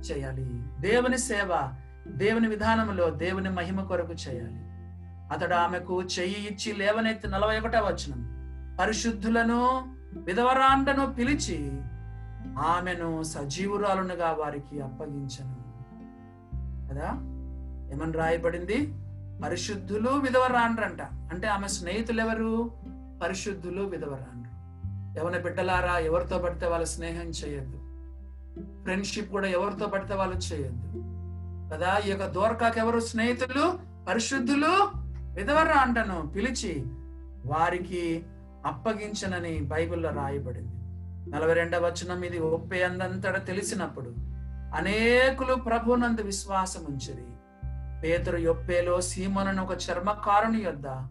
[0.00, 0.64] చేయాలి.
[0.80, 1.72] దేవుని సేవ
[2.06, 4.60] దేవుని విధానములో దేవుని మహిమ కొరకు చేయాలి.
[5.34, 8.12] అతడు ఆమెకు చెయ్యి ఇచ్చి లేవనెత్తి నలభై ఒకటో వచ్చిన
[8.80, 9.84] పరిశుద్ధులను
[10.16, 11.80] విధవరాండను పిలిచి
[12.58, 15.59] ఆమెను సజీవురాలునుగా వారికి అప్పగించను.
[16.90, 17.10] కదా?
[17.92, 18.94] ఏమని రాయబడింది?
[19.44, 21.02] పరిశుద్ధులు విధవరాండ్రంట.
[21.02, 22.70] అంటే ఆమె స్నేహితులు ఎవరు
[23.22, 24.50] పరిశుద్ధులు విధవరాండ్రు.
[25.20, 25.98] ఎవరి బిడ్డలారా?
[25.98, 27.76] ఎవరితో పడితే వాళ్ళు స్నేహం చేయొద్దు.
[28.82, 30.86] ఫ్రెండ్షిప్ కూడా ఎవరితో పడితే వాళ్ళు చేయొద్దు.
[31.74, 31.98] కదా?
[32.06, 33.00] ఈ యొక్క దోర్కాకి ఎవరు?
[33.00, 33.78] స్నేహితులు?
[34.08, 35.00] పరిశుద్ధులు
[35.34, 36.84] విధవరా అంటను పిలిచి
[37.46, 38.22] వారికి
[38.66, 40.76] అప్పగించనని బైబిల్లో రాయబడింది.
[41.30, 44.29] నలభై రెండవ వచనం ఇది ఒప్పే అందంతట తెలిసినప్పుడు
[44.74, 47.24] అనేకులు ప్రభునందు విశ్వాసం ఉంచిరి
[48.02, 51.06] పేతురు యొప్పేలో సీమను ఒక చర్మకారుని యొద్ద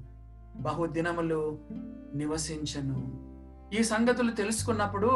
[0.55, 1.59] బహుదినములు
[2.15, 3.19] నివసించను.
[3.75, 5.07] ఈ సంగతులు తెలుసుకున్నప్పుడు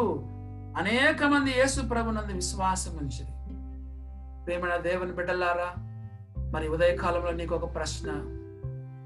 [0.77, 3.31] అనేక మంది యేసు ప్రభునందు విశ్వాసం ఉంచిరి
[4.45, 5.73] ప్రేమణ దేవుని బిడ్డలారా
[6.51, 8.11] మరి ఉదయకాలంలో నీకు ఒక ప్రశ్న.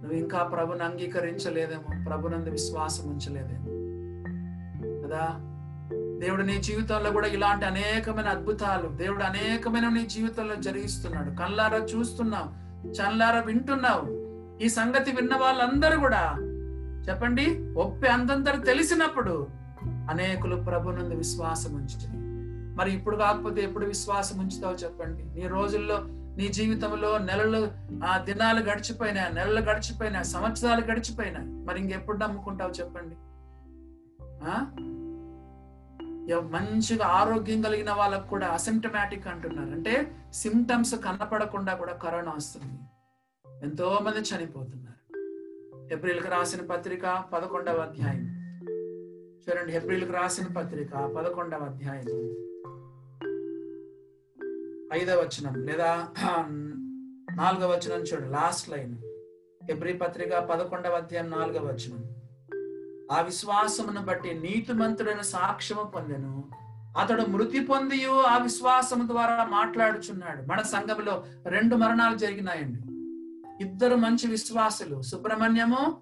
[0.01, 3.77] నువ్వు ఇంకా ప్రభుని అంగీకరించలేదేమో ప్రభునందు విశ్వాసం ఉంచలేదేమో
[5.07, 5.23] కదా?
[6.19, 11.29] దేవుడు నీ జీవితంలో కూడా ఇలాంటి అనేకమైన అద్భుతాలు దేవుడు అనేకమైన నీ జీవితంలో జరిగిస్తున్నాడు.
[11.29, 14.17] కళ్ళారా చూస్తున్నావు చల్లారా వింటున్నావు.
[14.63, 16.35] ఈ సంగతి విన్న వాళ్ళందరూ కూడా
[17.09, 19.47] చెప్పండి ఒప్పి అంతంతరు తెలిసినప్పుడు
[20.09, 22.27] అనేకులు ప్రభునందు విశ్వాసం ఉంచుతాయి
[22.75, 25.41] మరి ఇప్పుడు కాకపోతే ఎప్పుడు విశ్వాసం ఉంచుతావు చెప్పండి.
[25.41, 25.97] నీ రోజుల్లో
[26.37, 27.71] నీ జీవితంలో నెలలు
[28.05, 33.15] ఆ దినాలు గడిచిపోయినా నెలలు గడిచిపోయినా సంవత్సరాలు గడిచిపోయినా మరి ఇంకెప్పుడు నమ్ముకుంటావు చెప్పండి?
[34.43, 34.65] ఆ?
[36.35, 39.69] మంచిగా ఆరోగ్యం కలిగిన వాళ్ళకు కూడా అసిమ్టమాటిక్ అంటున్నారు.
[39.69, 42.79] అంటే సిమ్టమ్స్ కనపడకుండా కూడా కరోనా వస్తుంది.
[43.63, 44.87] ఎంతో మంది చనిపోతున్నారు.
[45.93, 48.25] ఏప్రిల్కి రాసిన పత్రిక పదకొండవ అధ్యాయం.
[49.49, 52.05] చూడండి ఏప్రిల్కి రాసిన పత్రిక పదకొండవ అధ్యాయం.
[54.93, 56.07] ఐదవ వచనం లేదా
[57.35, 58.95] నాలుగవ వచనం చూడండి లాస్ట్ లైన్
[59.69, 62.26] ఎబ్రి పత్రిక పదకొండవ అధ్యాయం నాలుగవ వచనం.
[63.11, 66.43] ఆ విశ్వాసమును బట్టి నీతిమంతుడైన సాక్ష్యము పొందెను.
[67.01, 70.41] అతడు మృతి పొంది ఆ విశ్వాసము ద్వారా మాట్లాడుచున్నాడు.
[70.41, 72.79] మన సంఘంలో రెండు మరణాలు జరిగినాయండి.
[73.63, 75.97] ఇద్దరు మంచి విశ్వాసులు సుబ్రహ్మణ్యము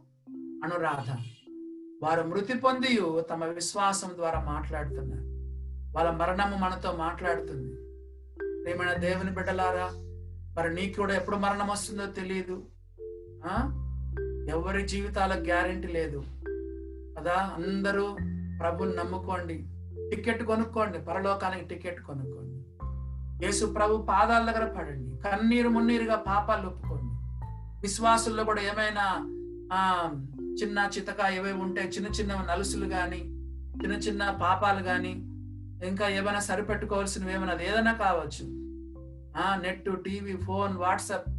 [0.63, 1.11] అనురాధ.
[2.03, 2.99] వారు మృతి పొంది
[3.29, 5.25] తమ విశ్వాసం ద్వారా మాట్లాడుతున్నారు.
[5.97, 7.75] వాళ్ళ మరణము మనతో మాట్లాడుతుంది.
[8.63, 9.89] ప్రేమైన దేవుని బిడ్డలారా
[10.57, 12.63] మరి నీకు కూడా ఎప్పుడు మరణం వస్తుందో తెలియదు
[14.49, 16.23] ఎవరి జీవితాల గ్యారెంటీ లేదు.
[17.20, 17.34] కదా?
[17.34, 18.18] అందరూ
[18.59, 19.70] ప్రభుని నమ్ముకోండి.
[20.16, 20.99] టికెట్ కొనుక్కోండి.
[20.99, 22.66] పరలోకానికి టికెట్ కొనుక్కోండి.
[23.45, 25.18] యేసు ప్రభు పాదాల దగ్గర పడండి.
[25.18, 27.16] కన్నీరు మున్నీరుగా పాపాలు ఒప్పుకోండి.
[27.82, 29.32] విశ్వాసుల్లో కూడా ఏమైనా
[29.74, 30.11] ఆ
[30.63, 33.18] చిన్న చితక ఏవేవి ఉంటే చిన్న చిన్న నలుసులు కానీ
[33.84, 35.11] చిన్న చిన్న పాపాలు కానీ
[35.88, 38.66] ఇంకా ఏమైనా సరిపెట్టుకోవాల్సినవి ఏమైనా ఏదైనా కావచ్చు.
[39.41, 41.30] ఆ నెట్ టీవీ ఫోన్ వాట్సాప్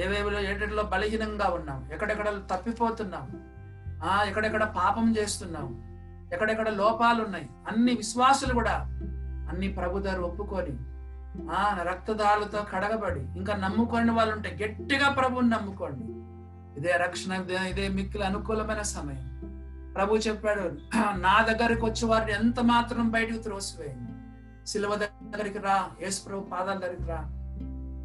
[0.00, 1.88] ఏవేవిలో ఏటిలో బలహీనంగా ఉన్నాం.
[1.92, 3.51] ఎక్కడెక్కడ తప్పిపోతున్నాం.
[4.04, 5.68] ఆ ఎక్కడెక్కడ పాపం చేస్తున్నాం
[6.32, 8.74] ఎక్కడెక్కడ లోపాలు ఉన్నాయి అన్ని విశ్వాసులు కూడా
[9.50, 10.74] అన్ని ప్రభుదారు ఒప్పుకొని
[11.50, 16.06] ఆ రక్తదాలతో కడగబడి ఇంకా నమ్ముకోని వాళ్ళు ఉంటే గట్టిగా ప్రభుని నమ్ముకోండి.
[16.80, 19.28] ఇదే రక్షణ ఇదే- ఇదే మిక్కులు అనుకూలమైన సమయం.
[19.94, 20.60] ప్రభు చెప్పాడు
[21.16, 24.12] నా దగ్గరికి వచ్చే వారిని ఎంత మాత్రం బయటకు త్రోసివేయండి.
[24.66, 27.20] సిలువ దగ్గరికి రా యేసు ప్రభు పాదాల దగ్గరికి రా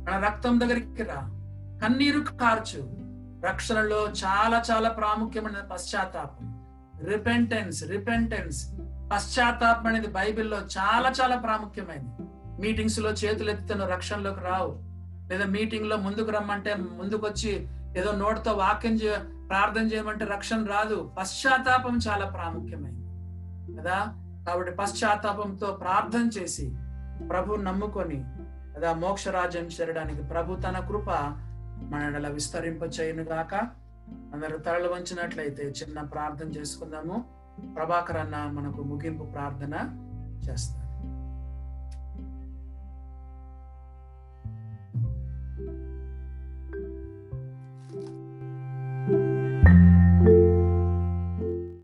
[0.07, 1.19] మన రక్తం దగ్గరికి రా
[1.83, 3.06] కన్నీరు కార్చు.
[3.47, 6.65] రక్షణలో చాలా చాలా ప్రాముఖ్యమైన పశ్చాత్తాపం.
[7.03, 8.71] రిపెంటెన్స్ రిపెంటెన్స్
[9.13, 12.29] పశ్చాత్తాపం అనేది బైబిల్లో చాలా చాలా ప్రాముఖ్యమైనది.
[12.61, 14.79] మీటింగ్స్లో చేతులు ఎత్తితే రక్షణలోకి రావు.
[15.33, 17.67] లేదా మీటింగ్లో ముందుకు రమ్మంటే ముందుకు వచ్చి
[17.97, 19.17] ఏదో నోటితో వాక్యం చే
[19.49, 21.11] ప్రార్థన చేయమంటే రక్షణ రాదు.
[21.19, 23.77] పశ్చాత్తాపం చాలా ప్రాముఖ్యమైనది.
[23.77, 24.13] కదా?
[24.47, 26.75] కాబట్టి పశ్చాత్తాపంతో ప్రార్థన చేసి
[27.29, 28.25] ప్రభు నమ్ముకొని
[28.75, 28.93] కదా?
[28.93, 31.37] మోక్ష రాజ్యం చేరడానికి ప్రభు తన కృప
[31.81, 33.55] మన విస్తరింప చేయను గాక
[34.33, 37.25] అందరూ తరలు వంచినట్లయితే చిన్న ప్రార్థన చేసుకుందాము.
[37.75, 39.75] ప్రభాకర్ అన్న మనకు ముగింపు ప్రార్థన
[40.49, 40.86] చేస్తారు